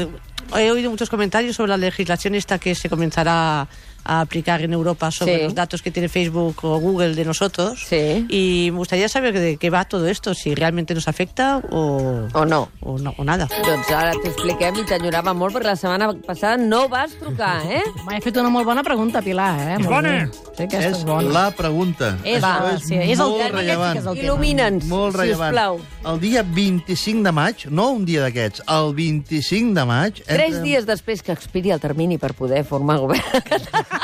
he 0.56 0.72
oído 0.72 0.90
muchos 0.90 1.10
comentarios 1.10 1.58
sobre 1.58 1.70
la 1.72 1.78
legislación 1.78 2.34
esta 2.36 2.60
que 2.60 2.76
se 2.76 2.88
comenzará 2.90 3.68
a 4.06 4.22
aplicar 4.22 4.62
en 4.62 4.72
Europa 4.74 5.12
sobre 5.12 5.38
Sí. 5.38 5.44
los 5.44 5.56
datos 5.56 5.82
que 5.82 5.92
tiene 5.92 6.08
Facebook 6.10 6.56
o 6.64 6.78
Google 6.80 7.16
de 7.16 7.26
nosotros. 7.26 7.84
Sí. 7.90 8.26
Y 8.30 8.70
me 8.72 8.78
gustaría 8.78 9.10
saber 9.10 9.38
de 9.38 9.58
qué 9.58 9.70
va 9.70 9.84
todo 9.86 10.08
esto, 10.08 10.34
si 10.34 10.54
realmente 10.56 10.94
nos 10.94 11.08
afecta 11.08 11.58
o, 11.72 12.28
O 12.34 12.46
no? 12.46 12.70
o, 12.82 12.98
no, 13.00 13.14
o 13.18 13.24
nada. 13.24 13.48
Doncs 13.66 13.90
ara 13.92 14.12
t'ho 14.14 14.28
expliquem 14.30 14.76
i 14.78 14.86
t'enyorava 14.86 15.34
molt 15.34 15.56
perquè 15.56 15.72
la 15.72 15.76
setmana 15.76 16.12
passada 16.26 16.58
no 16.58 16.88
vas 16.88 17.16
trucar, 17.20 17.64
eh? 17.66 17.82
M'ha 18.06 18.22
fet 18.22 18.38
una 18.38 18.50
molt 18.54 18.66
bona 18.66 18.84
pregunta, 18.84 19.22
Pilar, 19.26 19.54
eh? 19.60 19.78
Molt 19.80 19.90
bona. 19.90 20.14
Sí, 20.56 20.64
aquesta 20.64 20.90
és, 20.92 20.98
És 21.00 21.04
bona. 21.06 21.30
la 21.34 21.50
pregunta. 21.52 22.18
És, 22.24 22.42
va, 22.44 22.74
és 22.76 22.84
sí, 22.88 22.96
és 22.96 23.18
el 23.20 23.26
molt 23.26 23.42
tema, 23.44 23.60
rellevant. 23.60 23.98
és 23.98 24.06
el. 24.06 24.18
Il·lumina'ns, 24.26 24.86
Molt 24.86 25.16
rellevant. 25.16 25.52
sisplau. 25.56 25.80
El 26.14 26.20
dia 26.20 26.44
25 26.44 27.24
de 27.24 27.32
maig, 27.32 27.66
no 27.70 27.90
un 27.92 28.06
dia 28.06 28.22
d'aquests, 28.22 28.62
el 28.68 28.94
25 28.94 29.74
de 29.74 29.86
maig... 29.86 30.22
Tres 30.26 30.54
entra- 30.54 30.62
dies 30.64 30.86
després 30.86 31.24
que 31.24 31.32
expiri 31.34 31.72
el 31.72 31.80
termini 31.80 32.18
per 32.18 32.34
poder 32.36 32.64
formar 32.64 33.00
govern. 33.00 33.24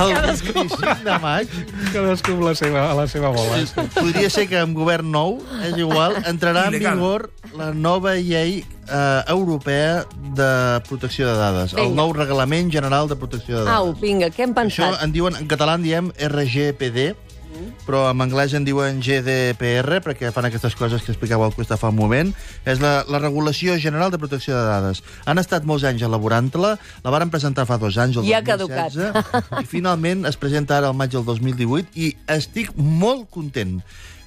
El 0.00 0.12
25 0.14 0.76
de 1.04 1.16
maig 1.22 1.50
Cadascú 1.92 2.34
amb 2.36 2.44
la 2.46 2.52
seva, 2.58 2.84
a 2.90 2.94
la 2.96 3.06
seva 3.10 3.30
bola. 3.34 3.58
podria 3.96 4.30
ser 4.32 4.46
que 4.50 4.58
amb 4.60 4.76
govern 4.78 5.10
nou, 5.12 5.38
és 5.66 5.76
igual, 5.80 6.16
entrarà 6.30 6.68
en 6.70 6.76
vigor 6.78 7.28
la 7.58 7.72
nova 7.74 8.14
llei 8.16 8.60
eh, 8.62 9.22
europea 9.32 10.04
de 10.36 10.50
protecció 10.88 11.26
de 11.26 11.34
dades, 11.38 11.74
el 11.74 11.88
Vinga. 11.90 11.96
nou 12.02 12.12
reglament 12.14 12.70
general 12.72 13.10
de 13.10 13.16
protecció 13.18 13.58
de 13.58 13.64
dades. 13.66 13.78
Au, 13.80 13.92
vinga, 13.98 14.30
què 14.30 14.46
hem 14.46 14.54
Això 14.54 14.86
pensat? 14.86 15.02
en 15.04 15.12
diuen, 15.16 15.36
en 15.40 15.50
català 15.50 15.74
en 15.78 15.82
diem 15.86 16.12
RGPD, 16.14 17.10
però 17.86 18.04
en 18.10 18.22
anglès 18.22 18.54
en 18.56 18.66
diuen 18.66 19.00
GDPR, 19.02 20.00
perquè 20.04 20.30
fan 20.34 20.48
aquestes 20.48 20.76
coses 20.78 21.02
que 21.04 21.12
explicava 21.14 21.48
el 21.48 21.54
Cuesta 21.56 21.78
fa 21.80 21.90
un 21.92 21.98
moment. 21.98 22.32
És 22.68 22.82
la, 22.82 23.00
la 23.10 23.20
regulació 23.22 23.76
general 23.82 24.12
de 24.12 24.20
protecció 24.22 24.56
de 24.56 24.64
dades. 24.68 25.02
Han 25.26 25.42
estat 25.42 25.66
molts 25.68 25.86
anys 25.88 26.04
elaborant-la, 26.06 26.76
la 27.04 27.14
varen 27.14 27.32
presentar 27.32 27.66
fa 27.68 27.80
dos 27.80 27.98
anys, 28.00 28.20
el 28.20 28.30
I 28.30 28.36
ha 28.38 28.42
2016, 28.44 29.60
i 29.62 29.68
finalment 29.68 30.26
es 30.30 30.38
presenta 30.40 30.78
ara 30.78 30.90
al 30.92 30.98
maig 30.98 31.14
del 31.14 31.26
2018, 31.26 31.94
i 31.98 32.14
estic 32.30 32.74
molt 32.76 33.28
content. 33.34 33.80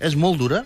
És 0.03 0.17
molt 0.19 0.41
dura, 0.41 0.63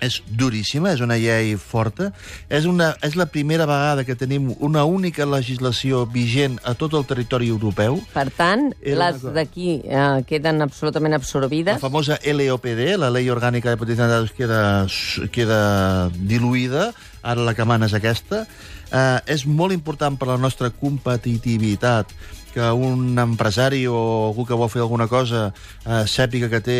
és 0.00 0.20
duríssima, 0.30 0.92
és 0.94 1.00
una 1.02 1.16
llei 1.18 1.56
forta. 1.58 2.12
És, 2.48 2.64
una, 2.70 2.92
és 3.02 3.16
la 3.18 3.26
primera 3.26 3.66
vegada 3.66 4.04
que 4.06 4.14
tenim 4.14 4.52
una 4.60 4.84
única 4.84 5.26
legislació 5.26 6.04
vigent 6.06 6.58
a 6.64 6.74
tot 6.78 6.94
el 6.94 7.04
territori 7.04 7.48
europeu. 7.50 7.98
Per 8.14 8.28
tant, 8.36 8.72
Era 8.82 9.10
les 9.10 9.22
d'aquí 9.34 9.80
eh, 9.84 10.22
queden 10.28 10.62
absolutament 10.62 11.12
La 11.16 11.18
absorbides. 11.22 11.80
famosa 11.80 12.18
LOPD, 12.22 12.96
la 12.98 13.10
Ley 13.10 13.28
Orgànica 13.30 13.70
de 13.70 13.76
Protecció 13.76 14.06
de 14.06 14.10
Dades, 14.12 14.32
queda, 14.32 14.62
queda 15.32 16.10
diluïda. 16.14 16.92
Ara 17.22 17.42
la 17.42 17.54
que 17.54 17.64
mana 17.66 17.86
és 17.86 17.94
aquesta. 17.98 18.46
Eh, 18.92 19.20
és 19.34 19.44
molt 19.46 19.74
important 19.74 20.16
per 20.16 20.28
la 20.30 20.38
nostra 20.38 20.70
competitivitat 20.70 22.08
que 22.54 22.70
un 22.72 23.18
empresari 23.18 23.86
o 23.86 24.28
algú 24.30 24.46
que 24.48 24.56
vol 24.56 24.70
fer 24.72 24.80
alguna 24.80 25.06
cosa 25.08 25.50
eh, 25.84 26.04
sàpiga 26.08 26.48
que 26.48 26.60
té 26.64 26.78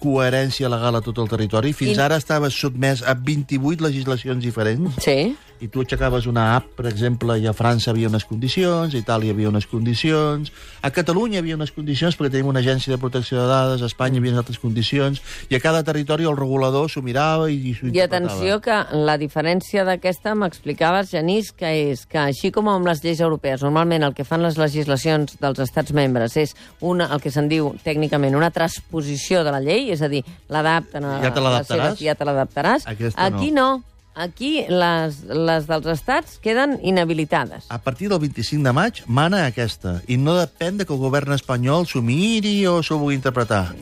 coherència 0.00 0.68
legal 0.70 0.96
a 0.96 1.02
tot 1.02 1.18
el 1.18 1.28
territori. 1.28 1.72
Fins 1.72 1.98
I- 1.98 2.00
ara 2.00 2.16
estava 2.16 2.50
sotmès 2.50 3.02
a 3.02 3.14
28 3.14 3.80
legislacions 3.82 4.42
diferents 4.44 4.94
Sí. 5.02 5.36
i 5.60 5.68
tu 5.68 5.80
aixecaves 5.80 6.26
una 6.26 6.54
app, 6.56 6.66
per 6.76 6.86
exemple, 6.86 7.38
i 7.40 7.46
a 7.46 7.52
França 7.54 7.90
havia 7.90 8.08
unes 8.08 8.24
condicions, 8.26 8.94
a 8.94 8.98
Itàlia 8.98 9.32
havia 9.32 9.48
unes 9.48 9.66
condicions, 9.66 10.52
a 10.82 10.90
Catalunya 10.90 11.38
havia 11.40 11.54
unes 11.56 11.72
condicions 11.72 12.16
perquè 12.18 12.30
tenim 12.30 12.46
una 12.52 12.60
agència 12.60 12.92
de 12.92 12.98
protecció 12.98 13.40
de 13.40 13.46
dades, 13.48 13.82
a 13.82 13.86
Espanya 13.86 14.16
hi 14.16 14.18
havia 14.18 14.36
altres 14.38 14.58
condicions, 14.58 15.22
i 15.48 15.56
a 15.56 15.60
cada 15.60 15.82
territori 15.82 16.24
el 16.28 16.36
regulador 16.36 16.90
s'ho 16.90 17.00
mirava 17.02 17.50
i, 17.50 17.56
i 17.70 17.74
s'ho 17.74 17.86
I 17.88 18.00
atenció 18.04 18.60
que 18.60 18.76
la 18.92 19.16
diferència 19.16 19.84
d'aquesta 19.84 20.34
m'explicaves, 20.34 21.10
Genís, 21.10 21.52
que 21.52 21.90
és 21.90 22.04
que 22.06 22.18
així 22.18 22.50
com 22.52 22.68
amb 22.68 22.86
les 22.86 23.02
lleis 23.02 23.20
europees, 23.20 23.62
normalment 23.62 24.02
el 24.04 24.12
que 24.14 24.24
fan 24.24 24.42
les 24.42 24.58
legislacions 24.58 25.38
dels 25.40 25.58
estats 25.58 25.92
membres 25.92 26.36
és 26.36 26.54
una, 26.80 27.08
el 27.14 27.20
que 27.20 27.30
se'n 27.30 27.48
diu 27.48 27.74
tècnicament 27.82 28.36
una 28.36 28.50
transposició 28.50 29.42
de 29.42 29.50
la 29.52 29.55
llei, 29.64 29.90
és 29.94 30.02
a 30.02 30.08
dir, 30.12 30.22
l'adapten 30.52 31.04
a 31.04 31.18
Ja 31.24 31.32
te 31.34 31.42
l'adaptaràs? 31.44 32.00
Ja 32.00 32.14
te 32.14 32.28
l'adaptaràs. 32.28 32.86
Aquí 32.86 33.50
no. 33.54 33.82
Aquí 34.16 34.64
les, 34.72 35.18
les 35.28 35.66
dels 35.68 35.86
estats 35.92 36.38
queden 36.40 36.78
inhabilitades. 36.80 37.66
A 37.68 37.76
partir 37.84 38.08
del 38.08 38.22
25 38.22 38.64
de 38.64 38.72
maig 38.72 39.02
mana 39.06 39.42
aquesta, 39.44 39.98
i 40.08 40.16
no 40.16 40.38
depèn 40.38 40.78
de 40.80 40.86
que 40.88 40.94
el 40.94 41.00
govern 41.02 41.34
espanyol 41.36 41.84
s'ho 41.84 42.00
miri 42.00 42.54
o 42.64 42.78
s'ho 42.80 42.96
vulgui 42.96 43.18
interpretar. 43.18 43.74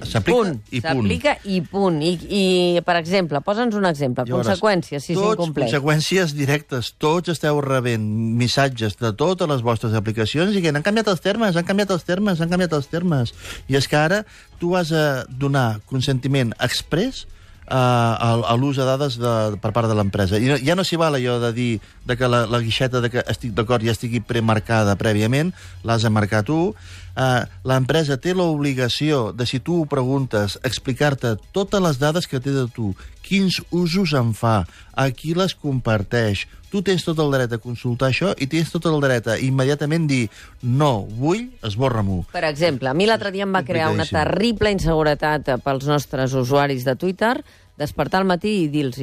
S'aplica 0.00 0.32
i 0.72 0.80
punt. 0.80 0.80
S'aplica 0.80 1.34
i 1.44 1.58
punt. 1.60 1.98
I, 2.00 2.12
I, 2.24 2.44
per 2.86 2.96
exemple, 3.02 3.42
posa'ns 3.44 3.76
un 3.76 3.84
exemple. 3.90 4.24
Veuràs. 4.30 4.48
Conseqüències, 4.48 5.04
si 5.04 5.12
Tots, 5.12 5.34
s'incompleix. 5.34 5.68
conseqüències 5.68 6.32
directes. 6.40 6.94
Tots 6.96 7.34
esteu 7.36 7.60
rebent 7.60 8.08
missatges 8.40 8.96
de 8.96 9.12
totes 9.12 9.50
les 9.52 9.60
vostres 9.60 9.92
aplicacions 9.98 10.56
i 10.56 10.64
que 10.64 10.72
han 10.72 10.80
canviat 10.80 11.12
els 11.12 11.20
termes, 11.20 11.60
han 11.60 11.68
canviat 11.68 11.92
els 11.92 12.08
termes, 12.08 12.40
han 12.40 12.48
canviat 12.48 12.72
els 12.80 12.88
termes. 12.88 13.36
I 13.68 13.76
és 13.76 13.92
que 13.92 14.00
ara 14.00 14.24
tu 14.56 14.72
has 14.78 14.88
de 14.88 15.04
donar 15.28 15.82
consentiment 15.84 16.56
express 16.64 17.26
eh, 17.66 17.74
a, 17.74 18.30
a 18.42 18.56
l'ús 18.58 18.80
de 18.80 18.86
dades 18.86 19.18
de, 19.20 19.34
per 19.62 19.72
part 19.74 19.90
de 19.90 19.96
l'empresa. 19.98 20.40
I 20.40 20.50
no, 20.50 20.58
ja 20.62 20.76
no 20.78 20.84
s'hi 20.86 20.98
val 21.00 21.18
allò 21.18 21.38
de 21.42 21.52
dir 21.56 21.70
de 22.08 22.16
que 22.18 22.30
la, 22.30 22.44
la 22.50 22.62
guixeta 22.62 23.02
de 23.04 23.12
que 23.12 23.24
estic 23.30 23.54
d'acord 23.56 23.84
ja 23.84 23.94
estigui 23.94 24.22
premarcada 24.24 24.96
prèviament, 25.00 25.54
l'has 25.84 26.02
de 26.02 26.12
marcar 26.12 26.42
tu. 26.48 26.72
Uh, 27.12 27.44
L'empresa 27.68 28.16
té 28.16 28.32
l'obligació 28.32 29.32
de, 29.36 29.44
si 29.44 29.60
tu 29.60 29.82
ho 29.82 29.88
preguntes, 29.88 30.56
explicar-te 30.64 31.34
totes 31.52 31.82
les 31.84 31.98
dades 32.00 32.28
que 32.28 32.40
té 32.40 32.54
de 32.56 32.64
tu, 32.72 32.94
quins 33.22 33.60
usos 33.70 34.14
en 34.16 34.32
fa, 34.36 34.62
a 34.92 35.08
qui 35.10 35.34
les 35.34 35.54
comparteix. 35.54 36.46
Tu 36.72 36.80
tens 36.84 37.04
tot 37.04 37.18
el 37.20 37.34
dret 37.34 37.52
a 37.52 37.60
consultar 37.60 38.08
això 38.12 38.32
i 38.40 38.48
tens 38.48 38.72
tot 38.72 38.86
el 38.88 38.96
dret 39.04 39.28
a 39.28 39.36
immediatament 39.40 40.06
dir 40.08 40.22
no, 40.62 41.04
vull, 41.18 41.44
esborra-m'ho. 41.64 42.22
Per 42.32 42.44
exemple, 42.48 42.88
a 42.88 42.96
mi 42.96 43.08
l'altre 43.08 43.32
dia 43.34 43.44
em 43.44 43.52
va 43.52 43.64
crear 43.66 43.90
una 43.92 44.08
terrible 44.08 44.72
inseguretat 44.72 45.52
eh, 45.52 45.60
pels 45.60 45.88
nostres 45.90 46.32
usuaris 46.38 46.88
de 46.88 46.96
Twitter, 46.96 47.36
despertar 47.80 48.22
al 48.22 48.28
matí 48.28 48.62
i 48.62 48.72
dir-los 48.72 49.00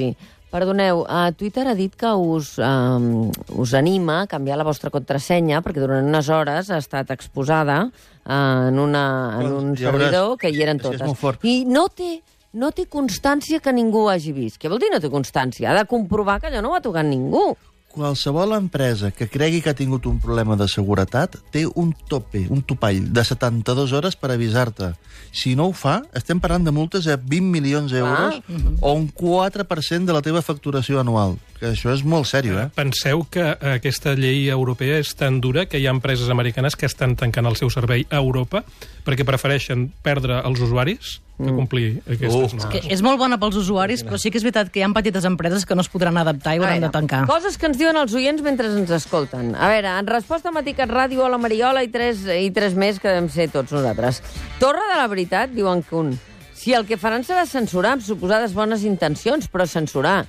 Perdoneu, 0.50 1.04
uh, 1.06 1.30
Twitter 1.38 1.68
ha 1.70 1.76
dit 1.78 1.94
que 1.94 2.10
us, 2.10 2.56
um, 2.58 3.30
us 3.62 3.74
anima 3.78 4.24
a 4.24 4.28
canviar 4.28 4.58
la 4.58 4.66
vostra 4.66 4.90
contrasenya 4.90 5.62
perquè 5.62 5.84
durant 5.84 6.08
unes 6.10 6.30
hores 6.34 6.72
ha 6.74 6.80
estat 6.82 7.12
exposada 7.14 7.84
uh, 7.86 8.34
en, 8.34 8.80
una, 8.82 9.04
en 9.38 9.54
un 9.54 9.76
servidor 9.78 10.40
que 10.42 10.50
hi 10.50 10.64
eren 10.66 10.82
totes. 10.82 11.06
I 11.46 11.56
no 11.70 11.86
té, 11.94 12.16
no 12.54 12.72
té 12.74 12.86
constància 12.90 13.62
que 13.62 13.74
ningú 13.74 14.06
ho 14.06 14.12
hagi 14.14 14.34
vist. 14.34 14.58
Què 14.62 14.70
vol 14.72 14.82
dir 14.82 14.90
no 14.94 15.02
té 15.02 15.10
constància? 15.12 15.72
Ha 15.72 15.82
de 15.82 15.90
comprovar 15.90 16.40
que 16.42 16.50
allò 16.50 16.64
no 16.66 16.74
ho 16.74 16.78
ha 16.78 16.86
tocat 16.86 17.06
ningú. 17.06 17.52
Qualsevol 17.90 18.54
empresa 18.54 19.10
que 19.10 19.26
cregui 19.28 19.64
que 19.66 19.72
ha 19.72 19.78
tingut 19.78 20.06
un 20.06 20.20
problema 20.22 20.54
de 20.56 20.68
seguretat 20.70 21.40
té 21.50 21.64
un 21.66 21.90
tope, 22.08 22.44
un 22.54 22.62
topall 22.62 23.02
de 23.10 23.24
72 23.26 23.96
hores 23.98 24.16
per 24.16 24.30
avisar-te. 24.30 24.92
Si 25.34 25.56
no 25.58 25.66
ho 25.70 25.74
fa, 25.74 25.96
estem 26.14 26.38
parlant 26.42 26.68
de 26.68 26.74
multes 26.74 27.10
de 27.10 27.18
20 27.18 27.50
milions 27.50 27.92
d'euros 27.92 28.44
o 28.80 28.94
un 28.94 29.10
4% 29.10 30.06
de 30.06 30.14
la 30.14 30.22
teva 30.22 30.46
facturació 30.46 31.02
anual. 31.02 31.40
Que 31.58 31.74
això 31.74 31.90
és 31.92 32.06
molt 32.06 32.30
sèrio, 32.30 32.60
eh? 32.62 32.70
Penseu 32.78 33.26
que 33.26 33.44
aquesta 33.74 34.14
llei 34.16 34.46
europea 34.54 35.02
és 35.02 35.16
tan 35.18 35.42
dura 35.42 35.66
que 35.66 35.82
hi 35.82 35.90
ha 35.90 35.96
empreses 35.98 36.30
americanes 36.30 36.78
que 36.78 36.88
estan 36.88 37.18
tancant 37.18 37.50
el 37.50 37.58
seu 37.58 37.74
servei 37.74 38.06
a 38.10 38.22
Europa 38.22 38.64
perquè 39.10 39.26
prefereixen 39.26 39.88
perdre 40.06 40.38
els 40.46 40.62
usuaris 40.62 41.18
que 41.40 41.54
complir 41.56 42.02
aquestes 42.04 42.36
Uh. 42.36 42.42
normes. 42.44 42.66
Que 42.68 42.82
és 42.94 43.02
molt 43.02 43.18
bona 43.18 43.38
pels 43.40 43.56
usuaris, 43.56 44.04
però 44.04 44.18
sí 44.20 44.30
que 44.30 44.38
és 44.38 44.44
veritat 44.44 44.70
que 44.70 44.82
hi 44.82 44.84
ha 44.84 44.90
petites 44.94 45.24
empreses 45.26 45.66
que 45.66 45.74
no 45.74 45.82
es 45.82 45.90
podran 45.90 46.18
adaptar 46.20 46.54
i 46.58 46.60
A 46.60 46.62
hauran 46.62 46.82
de 46.84 46.90
tancar. 46.92 47.22
Coses 47.32 47.58
que 47.58 47.66
ens 47.70 47.78
diuen 47.80 47.96
els 47.98 48.14
oients 48.14 48.44
mentre 48.44 48.68
ens 48.68 48.92
escolten. 48.92 49.54
A 49.56 49.70
veure, 49.72 49.88
en 50.02 50.08
resposta 50.12 50.50
a 50.50 50.52
Maticat 50.52 50.92
Ràdio, 50.92 51.24
a 51.26 51.30
la 51.32 51.40
Mariola 51.40 51.82
i 51.84 51.88
tres, 51.88 52.26
i 52.28 52.52
tres 52.52 52.76
més 52.76 53.00
que 53.00 53.08
devem 53.08 53.30
ser 53.32 53.48
tots 53.50 53.72
nosaltres. 53.72 54.22
Torre 54.60 54.84
de 54.92 54.98
la 55.00 55.08
veritat, 55.08 55.50
diuen 55.56 55.82
que 55.82 55.96
un. 55.96 56.12
Si 56.60 56.74
el 56.76 56.84
que 56.86 56.98
faran 57.00 57.24
serà 57.24 57.46
censurar 57.48 57.94
amb 57.96 58.04
suposades 58.04 58.52
bones 58.54 58.84
intencions, 58.84 59.48
però 59.48 59.66
censurar. 59.66 60.26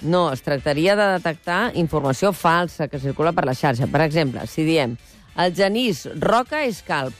No, 0.00 0.30
es 0.32 0.40
tractaria 0.40 0.96
de 0.96 1.04
detectar 1.18 1.72
informació 1.76 2.32
falsa 2.32 2.88
que 2.88 2.98
circula 2.98 3.32
per 3.36 3.44
la 3.44 3.54
xarxa. 3.54 3.86
Per 3.86 4.00
exemple, 4.00 4.46
si 4.48 4.64
diem 4.64 4.96
el 5.36 5.52
Genís 5.54 6.06
Roca 6.16 6.64
és 6.64 6.80
calp, 6.82 7.12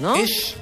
no? 0.00 0.14
És 0.16 0.54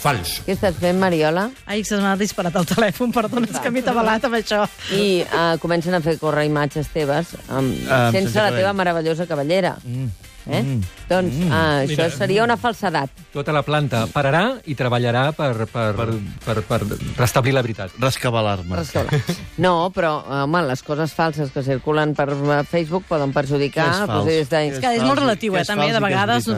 fals. 0.00 0.38
Què 0.46 0.54
estàs 0.56 0.78
fent, 0.80 0.96
Mariola? 1.00 1.50
Ai, 1.68 1.82
se 1.84 1.98
m'ha 2.00 2.14
disparat 2.16 2.54
el 2.56 2.64
telèfon, 2.70 3.12
perdona, 3.12 3.46
és 3.50 3.60
que 3.60 3.70
m'he 3.72 3.82
tabalat 3.84 4.24
amb 4.24 4.38
això. 4.38 4.62
I 4.96 5.22
uh, 5.26 5.58
comencen 5.60 5.94
a 5.94 6.00
fer 6.00 6.16
córrer 6.18 6.46
imatges 6.48 6.88
teves 6.94 7.34
um, 7.48 7.68
Ah, 7.88 8.08
sense 8.10 8.30
sense 8.30 8.38
la 8.38 8.48
cabell. 8.48 8.62
teva 8.64 8.72
meravellosa 8.72 9.26
cabellera. 9.28 9.76
Mm. 9.84 10.08
Eh? 10.50 10.62
Doncs 11.06 11.34
uh, 11.44 11.52
això 11.84 12.06
Mira. 12.06 12.10
seria 12.16 12.42
una 12.46 12.56
falsedat. 12.56 13.10
Tota 13.30 13.52
la 13.52 13.60
planta 13.62 14.06
pararà 14.10 14.56
i 14.72 14.74
treballarà 14.74 15.26
per, 15.36 15.66
per, 15.68 15.92
per, 15.94 16.08
per, 16.46 16.56
per 16.64 16.80
restablir 17.20 17.52
la 17.54 17.60
veritat. 17.62 17.92
Rescabalar-me. 18.00 18.80
Rescabalar. 18.80 19.20
No, 19.60 19.90
però, 19.94 20.14
home, 20.40 20.64
les 20.72 20.82
coses 20.82 21.12
falses 21.12 21.52
que 21.52 21.62
circulen 21.62 22.16
per 22.16 22.30
eh, 22.32 22.62
Facebook 22.72 23.04
poden 23.06 23.36
perjudicar 23.36 23.84
Què 23.84 23.92
és 23.92 24.00
fals? 24.00 24.14
procés 24.16 24.48
de... 24.48 24.64
És 24.72 24.80
que 24.80 24.94
és 24.96 25.04
molt 25.04 25.20
relatiu, 25.20 25.54
eh, 25.54 25.60
és 25.60 25.68
també, 25.68 25.92
de 25.92 26.00
és 26.00 26.06
vegades... 26.08 26.48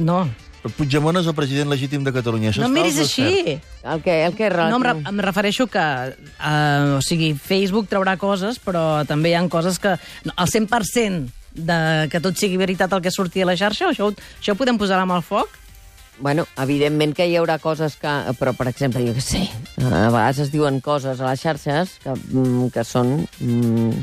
no, 0.00 0.24
Però 0.60 0.72
Puigdemont 0.76 1.16
és 1.16 1.28
el 1.30 1.36
president 1.36 1.70
legítim 1.72 2.04
de 2.04 2.12
Catalunya. 2.12 2.50
Això 2.50 2.60
no 2.60 2.68
em 2.68 2.74
miris 2.76 2.98
així. 3.00 3.56
El 3.80 4.02
que, 4.04 4.16
el 4.26 4.34
que 4.36 4.50
No, 4.52 4.76
em, 4.76 4.84
re 4.84 4.94
em 5.08 5.22
refereixo 5.24 5.66
que... 5.72 5.84
Uh, 6.36 6.98
o 6.98 7.00
sigui, 7.04 7.32
Facebook 7.34 7.88
traurà 7.88 8.18
coses, 8.20 8.60
però 8.60 9.02
també 9.08 9.32
hi 9.32 9.38
ha 9.38 9.44
coses 9.48 9.80
que... 9.80 9.96
No, 10.28 10.36
el 10.36 10.52
100% 10.52 11.32
de 11.50 12.08
que 12.12 12.20
tot 12.22 12.36
sigui 12.38 12.60
veritat 12.60 12.92
el 12.92 13.02
que 13.02 13.10
surti 13.10 13.42
a 13.42 13.48
la 13.48 13.56
xarxa, 13.58 13.88
això, 13.90 14.12
això 14.12 14.54
ho 14.54 14.58
podem 14.60 14.78
posar 14.78 15.00
amb 15.00 15.16
el 15.16 15.24
foc? 15.26 15.56
Bueno, 16.20 16.44
evidentment 16.60 17.14
que 17.16 17.24
hi 17.26 17.38
haurà 17.40 17.56
coses 17.58 17.96
que... 17.96 18.12
Però, 18.36 18.52
per 18.56 18.68
exemple, 18.68 19.00
jo 19.06 19.16
què 19.16 19.24
sé, 19.24 19.46
a 19.80 20.10
vegades 20.12 20.44
es 20.44 20.52
diuen 20.52 20.82
coses 20.84 21.20
a 21.20 21.30
les 21.30 21.40
xarxes 21.40 21.96
que, 22.04 22.12
mm, 22.12 22.68
que 22.74 22.84
són 22.84 23.22
mm, 23.40 24.02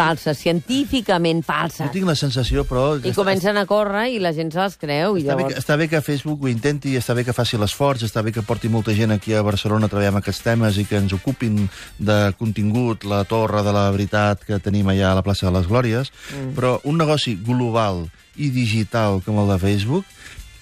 falses, 0.00 0.38
científicament 0.40 1.42
Jo 1.44 1.48
falses. 1.52 1.90
tinc 1.92 2.08
la 2.08 2.16
sensació, 2.16 2.64
però... 2.68 2.96
I 2.96 3.12
comencen 3.16 3.58
a 3.60 3.66
córrer 3.68 4.08
i 4.14 4.18
la 4.22 4.32
gent 4.36 4.52
se 4.54 4.60
les 4.60 4.76
creu. 4.80 5.18
I 5.18 5.24
Està 5.24 5.36
bé, 5.36 5.42
llavors... 5.42 5.54
que, 5.54 5.62
està 5.64 5.76
bé 5.80 5.88
que 5.92 6.02
Facebook 6.04 6.44
ho 6.44 6.50
intenti, 6.50 6.96
està 6.98 7.16
bé 7.16 7.24
que 7.28 7.36
faci 7.36 7.60
l'esforç, 7.60 8.06
està 8.08 8.24
bé 8.24 8.32
que 8.36 8.44
porti 8.46 8.70
molta 8.72 8.94
gent 8.96 9.14
aquí 9.14 9.34
a 9.36 9.44
Barcelona 9.46 9.86
a 9.88 9.92
treballar 9.92 10.14
amb 10.14 10.22
aquests 10.22 10.44
temes 10.46 10.80
i 10.80 10.86
que 10.88 10.98
ens 11.00 11.14
ocupin 11.16 11.62
de 11.98 12.18
contingut 12.40 13.04
la 13.08 13.22
torre 13.28 13.64
de 13.66 13.74
la 13.76 13.86
veritat 13.94 14.44
que 14.46 14.60
tenim 14.62 14.88
allà 14.90 15.12
a 15.12 15.20
la 15.20 15.26
plaça 15.26 15.48
de 15.48 15.54
les 15.58 15.68
Glòries, 15.70 16.10
mm. 16.10 16.52
però 16.56 16.78
un 16.88 17.00
negoci 17.00 17.36
global 17.36 18.06
i 18.40 18.50
digital 18.54 19.20
com 19.24 19.40
el 19.42 19.54
de 19.54 19.58
Facebook, 19.62 20.04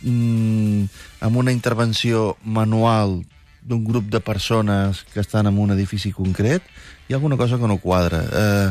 mm, 0.03 0.85
amb 1.27 1.42
una 1.44 1.55
intervenció 1.55 2.37
manual 2.42 3.20
d'un 3.68 3.83
grup 3.85 4.09
de 4.09 4.20
persones 4.24 5.05
que 5.12 5.20
estan 5.20 5.46
en 5.46 5.59
un 5.61 5.74
edifici 5.74 6.11
concret, 6.16 6.64
hi 7.09 7.12
ha 7.12 7.18
alguna 7.18 7.37
cosa 7.37 7.59
que 7.59 7.68
no 7.68 7.79
quadra. 7.79 8.22
Eh, 8.24 8.70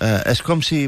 eh, 0.00 0.20
és 0.30 0.42
com 0.42 0.62
si... 0.62 0.86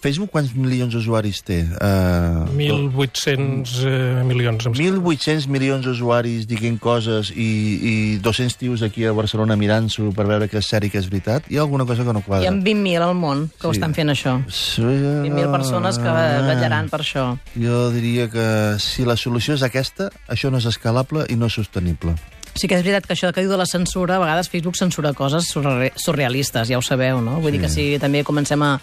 Facebook 0.00 0.30
quants 0.32 0.54
milions 0.56 0.94
d'usuaris 0.96 1.42
té? 1.44 1.58
Eh, 1.60 2.44
1.800 2.56 3.82
eh, 3.84 4.22
milions. 4.24 4.64
em 4.64 4.72
sembla. 4.72 5.02
1.800 5.12 5.44
milions 5.52 5.84
d'usuaris 5.84 6.46
dient 6.48 6.78
coses 6.80 7.28
i, 7.36 7.48
i 7.90 7.92
200 8.24 8.56
tios 8.62 8.80
aquí 8.86 9.04
a 9.04 9.12
Barcelona 9.12 9.58
mirant-s'ho 9.60 10.08
per 10.16 10.24
veure 10.30 10.48
que 10.48 10.56
és 10.62 10.70
sèrie 10.72 10.88
que 10.88 10.96
és 11.02 11.10
veritat, 11.12 11.50
hi 11.52 11.58
ha 11.58 11.66
alguna 11.66 11.84
cosa 11.84 12.00
que 12.00 12.14
no 12.16 12.22
Hi 12.24 12.28
quadra. 12.30 12.48
ha 12.48 12.54
20.000 12.56 13.04
al 13.04 13.12
món 13.14 13.50
que 13.60 13.66
ho 13.68 13.74
Sí. 13.74 13.78
estan 13.82 13.92
fent, 13.92 14.08
això. 14.08 14.38
Sí, 14.48 14.80
20.000 14.80 15.52
persones 15.52 15.98
que 16.00 16.16
vetllaran 16.48 16.88
per 16.88 17.00
això. 17.04 17.26
Jo 17.52 17.90
diria 17.92 18.30
que 18.32 18.76
si 18.80 19.04
la 19.04 19.16
solució 19.20 19.52
és 19.52 19.62
aquesta, 19.62 20.08
això 20.32 20.48
no 20.50 20.58
és 20.58 20.64
escalable 20.64 21.26
i 21.28 21.36
no 21.36 21.52
és 21.52 21.60
sostenible. 21.60 22.16
Sí 22.54 22.68
que 22.70 22.76
és 22.78 22.84
veritat 22.84 23.06
que 23.08 23.14
això 23.16 23.32
que 23.34 23.42
diu 23.42 23.50
de 23.50 23.56
la 23.58 23.66
censura, 23.66 24.16
a 24.16 24.22
vegades 24.22 24.48
Facebook 24.48 24.76
censura 24.78 25.12
coses 25.12 25.48
surre- 25.50 25.92
surrealistes, 25.98 26.68
ja 26.70 26.78
ho 26.78 26.82
sabeu, 26.86 27.20
no? 27.20 27.40
Vull 27.42 27.52
dir 27.56 27.60
que 27.64 27.68
si 27.72 27.86
també 27.98 28.22
comencem 28.24 28.62
a, 28.62 28.76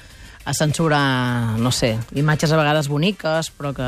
a 0.43 0.53
censurar, 0.53 1.55
no 1.57 1.71
sé, 1.71 1.93
imatges 2.19 2.51
a 2.51 2.57
vegades 2.59 2.89
boniques, 2.91 3.51
però 3.55 3.71
que, 3.73 3.87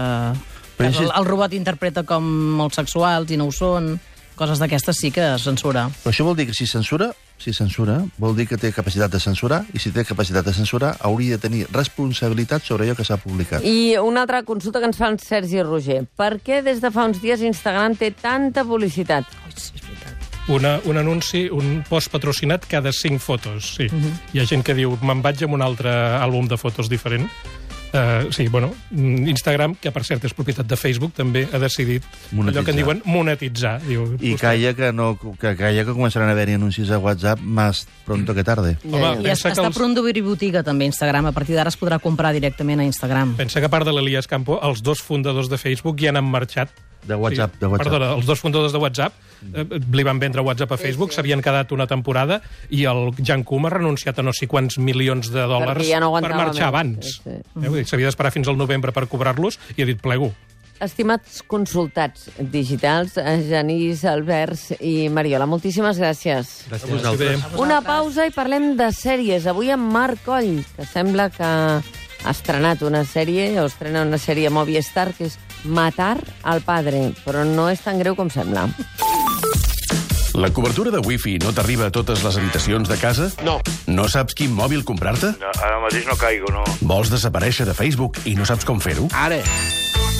que 0.77 0.85
Però 0.85 0.91
si- 0.95 1.03
el, 1.03 1.11
el 1.19 1.25
robot 1.27 1.53
interpreta 1.53 2.03
com 2.07 2.23
molt 2.61 2.73
sexuals 2.79 3.29
i 3.31 3.37
no 3.37 3.49
ho 3.49 3.51
són, 3.51 3.97
coses 4.35 4.59
d'aquestes 4.61 4.97
sí 4.99 5.11
que 5.11 5.33
es 5.35 5.45
censura. 5.45 5.87
Però 6.03 6.13
això 6.13 6.25
vol 6.27 6.37
dir 6.37 6.47
que 6.49 6.55
si 6.57 6.67
censura, 6.69 7.11
si 7.37 7.53
censura, 7.53 7.99
vol 8.17 8.35
dir 8.37 8.47
que 8.47 8.57
té 8.57 8.71
capacitat 8.71 9.11
de 9.11 9.19
censurar, 9.19 9.63
i 9.73 9.81
si 9.81 9.91
té 9.91 10.05
capacitat 10.07 10.45
de 10.45 10.53
censurar, 10.55 10.93
hauria 11.01 11.37
de 11.37 11.43
tenir 11.43 11.63
responsabilitat 11.71 12.63
sobre 12.63 12.87
allò 12.87 12.95
que 12.97 13.05
s'ha 13.07 13.19
publicat. 13.21 13.65
I 13.65 13.97
una 14.01 14.23
altra 14.23 14.43
consulta 14.47 14.79
que 14.79 14.89
ens 14.91 14.99
fa 14.99 15.11
en 15.11 15.19
Sergi 15.19 15.63
Roger. 15.63 16.03
Per 16.17 16.37
què 16.43 16.61
des 16.63 16.81
de 16.83 16.91
fa 16.93 17.07
uns 17.09 17.21
dies 17.23 17.43
Instagram 17.43 17.97
té 17.99 18.13
tanta 18.15 18.63
publicitat? 18.63 19.27
Una, 20.51 20.75
un 20.91 20.97
anunci, 20.99 21.45
un 21.47 21.85
post 21.87 22.11
patrocinat 22.11 22.65
cada 22.67 22.91
cinc 22.91 23.21
fotos, 23.23 23.75
sí. 23.77 23.87
Hi 24.33 24.41
ha 24.41 24.47
gent 24.47 24.63
que 24.63 24.75
diu, 24.75 24.97
me'n 24.99 25.21
vaig 25.23 25.45
amb 25.45 25.55
un 25.55 25.63
altre 25.63 25.91
àlbum 26.19 26.49
de 26.51 26.59
fotos 26.59 26.91
diferent. 26.91 27.29
Uh, 27.93 28.31
sí, 28.33 28.47
bueno, 28.47 28.73
mm, 28.89 29.27
Instagram, 29.29 29.75
que 29.79 29.91
per 29.93 30.01
cert 30.03 30.23
és 30.25 30.33
propietat 30.33 30.65
de 30.65 30.75
Facebook, 30.75 31.11
també 31.13 31.43
ha 31.53 31.59
decidit 31.61 32.01
Monetitzar. 32.31 32.49
allò 32.57 32.65
que 32.65 32.71
en 32.71 32.77
diuen 32.79 33.01
monetitzar. 33.05 33.75
Diu, 33.85 34.17
I 34.19 34.33
calla 34.41 34.73
que, 34.73 34.89
no, 34.91 35.11
que, 35.19 35.51
calla 35.55 35.85
que 35.85 35.93
començaran 35.93 36.27
a 36.27 36.31
haver-hi 36.33 36.55
anuncis 36.57 36.89
a 36.89 36.97
WhatsApp 36.97 37.39
més 37.45 37.83
pronto 38.03 38.33
que 38.33 38.43
tarde. 38.43 38.77
Home, 38.89 39.21
I 39.21 39.29
es, 39.29 39.43
que 39.43 39.49
està 39.53 39.61
els- 39.67 39.77
a 39.77 39.79
punt 39.79 39.93
d'obrir 39.93 40.23
botiga 40.25 40.63
també 40.63 40.85
Instagram, 40.89 41.27
a 41.29 41.31
partir 41.37 41.53
d'ara 41.55 41.69
es 41.69 41.77
podrà 41.77 41.99
comprar 42.01 42.33
directament 42.33 42.81
a 42.81 42.83
Instagram. 42.89 43.35
Pensa 43.37 43.59
que 43.61 43.67
a 43.67 43.69
part 43.69 43.85
de 43.85 43.93
l'Elias 43.93 44.25
Campo, 44.27 44.59
els 44.63 44.81
dos 44.81 44.99
fundadors 45.05 45.47
de 45.49 45.59
Facebook 45.61 46.01
ja 46.01 46.11
n'han 46.11 46.25
marxat. 46.25 46.69
De 47.07 47.15
WhatsApp, 47.19 47.57
de 47.59 47.67
WhatsApp. 47.67 47.89
Perdona, 47.89 48.11
els 48.15 48.25
dos 48.25 48.39
fundadors 48.39 48.71
de 48.71 48.79
WhatsApp 48.79 49.13
eh, 49.53 49.65
li 49.91 50.03
van 50.07 50.19
vendre 50.21 50.41
WhatsApp 50.41 50.71
a 50.71 50.77
Facebook, 50.79 51.11
s'havien 51.11 51.41
quedat 51.43 51.71
una 51.75 51.87
temporada 51.87 52.39
i 52.69 52.85
el 52.87 53.11
Jan 53.19 53.43
Koum 53.43 53.67
ha 53.67 53.73
renunciat 53.75 54.19
a 54.19 54.23
no 54.23 54.31
sé 54.31 54.47
quants 54.47 54.77
milions 54.79 55.29
de 55.33 55.43
dòlars 55.49 55.83
ja 55.89 55.99
no 55.99 56.13
per 56.15 56.31
marxar 56.31 56.53
més. 56.53 56.69
abans. 56.69 57.13
Sí, 57.19 57.35
sí. 57.43 57.67
Eh, 57.67 57.83
S'havia 57.85 58.07
d'esperar 58.07 58.31
fins 58.31 58.47
al 58.47 58.57
novembre 58.57 58.91
per 58.95 59.07
cobrar-los 59.11 59.59
i 59.75 59.83
ha 59.83 59.89
dit 59.89 59.99
plego. 60.01 60.31
Estimats 60.83 61.43
consultats 61.47 62.25
digitals, 62.39 63.17
eh, 63.17 63.37
Genís, 63.47 64.01
Alberts 64.09 64.73
i 64.81 65.07
Mariola, 65.13 65.45
moltíssimes 65.47 65.99
gràcies. 66.01 66.49
Gràcies. 66.71 67.17
Bé. 67.19 67.35
Una 67.61 67.81
pausa 67.85 68.25
i 68.27 68.31
parlem 68.35 68.73
de 68.79 68.89
sèries. 68.91 69.45
Avui 69.47 69.69
amb 69.71 69.91
Marc 69.93 70.23
Coll, 70.25 70.63
que 70.75 70.87
sembla 70.89 71.29
que 71.29 71.43
ha 72.23 72.31
estrenat 72.31 72.81
una 72.83 73.03
sèrie, 73.05 73.51
o 73.61 73.67
estrena 73.69 74.01
una 74.03 74.17
sèrie 74.17 74.47
a 74.47 74.51
Movistar, 74.51 75.13
que 75.15 75.29
és 75.29 75.37
Matar 75.63 76.17
al 76.43 76.61
padre, 76.61 77.13
però 77.23 77.45
no 77.47 77.69
és 77.71 77.83
tan 77.83 78.01
greu 78.01 78.17
com 78.19 78.31
sembla. 78.33 78.67
La 80.33 80.49
cobertura 80.49 80.89
de 80.89 80.97
wifi 80.99 81.37
no 81.37 81.53
t'arriba 81.53 81.87
a 81.87 81.91
totes 81.93 82.23
les 82.25 82.37
habitacions 82.37 82.89
de 82.89 82.97
casa? 82.97 83.29
No. 83.45 83.59
No 83.85 84.07
saps 84.09 84.33
quin 84.33 84.53
mòbil 84.55 84.81
comprar-te? 84.87 85.35
No, 85.37 85.53
ara 85.61 85.77
mateix 85.83 86.07
no 86.09 86.17
caigo, 86.17 86.49
no. 86.53 86.65
Vols 86.81 87.13
desaparèixer 87.13 87.67
de 87.69 87.77
Facebook 87.77 88.17
i 88.25 88.33
no 88.35 88.47
saps 88.49 88.65
com 88.65 88.81
fer-ho? 88.81 89.07
Ara, 89.13 89.43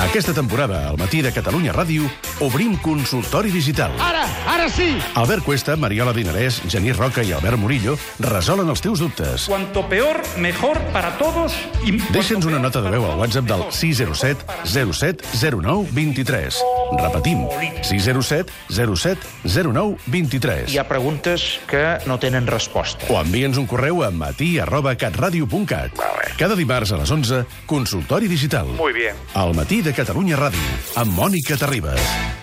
Aquesta 0.01 0.33
temporada, 0.33 0.89
al 0.89 0.97
matí 0.97 1.21
de 1.21 1.29
Catalunya 1.31 1.71
Ràdio, 1.71 2.07
obrim 2.41 2.73
consultori 2.81 3.51
digital. 3.53 3.91
ara, 4.01 4.23
ara 4.49 4.67
sí! 4.67 4.97
Albert 5.13 5.43
Cuesta, 5.45 5.75
Mariola 5.77 6.13
Dinarès, 6.13 6.61
Genís 6.67 6.97
Roca 6.97 7.21
i 7.21 7.31
Albert 7.31 7.59
Murillo 7.61 7.95
resolen 8.19 8.67
els 8.69 8.81
teus 8.81 8.99
dubtes. 8.99 9.45
Cuanto 9.45 9.87
peor, 9.87 10.23
mejor 10.37 10.79
para 10.91 11.15
todos. 11.19 11.53
Y 11.85 11.99
Deixa'ns 12.09 12.45
una 12.45 12.57
nota 12.59 12.81
de 12.81 12.89
veu 12.89 13.05
al 13.05 13.19
WhatsApp 13.19 13.45
del 13.45 13.63
607 13.69 14.45
07 14.65 15.23
09 15.61 15.87
23. 15.91 16.57
Repetim, 16.99 17.47
607 17.81 18.51
07 18.69 19.17
09 19.53 19.97
23. 20.07 20.69
Hi 20.73 20.77
ha 20.77 20.87
preguntes 20.87 21.59
que 21.69 21.83
no 22.05 22.19
tenen 22.19 22.47
resposta. 22.47 23.07
O 23.09 23.19
envia'ns 23.21 23.59
un 23.61 23.67
correu 23.69 24.03
a 24.03 24.11
matí 24.11 24.57
arroba 24.59 24.95
catradio.cat. 24.95 25.99
Cada 26.37 26.55
dimarts 26.59 26.93
a 26.93 27.01
les 27.01 27.11
11, 27.11 27.43
consultori 27.65 28.27
digital. 28.27 28.67
Muy 28.77 28.93
bien. 28.93 29.15
Al 29.33 29.53
matí 29.57 29.81
de 29.81 29.93
Catalunya 29.93 30.39
Ràdio, 30.39 30.79
amb 30.95 31.13
Mònica 31.17 31.57
Terribas. 31.57 32.42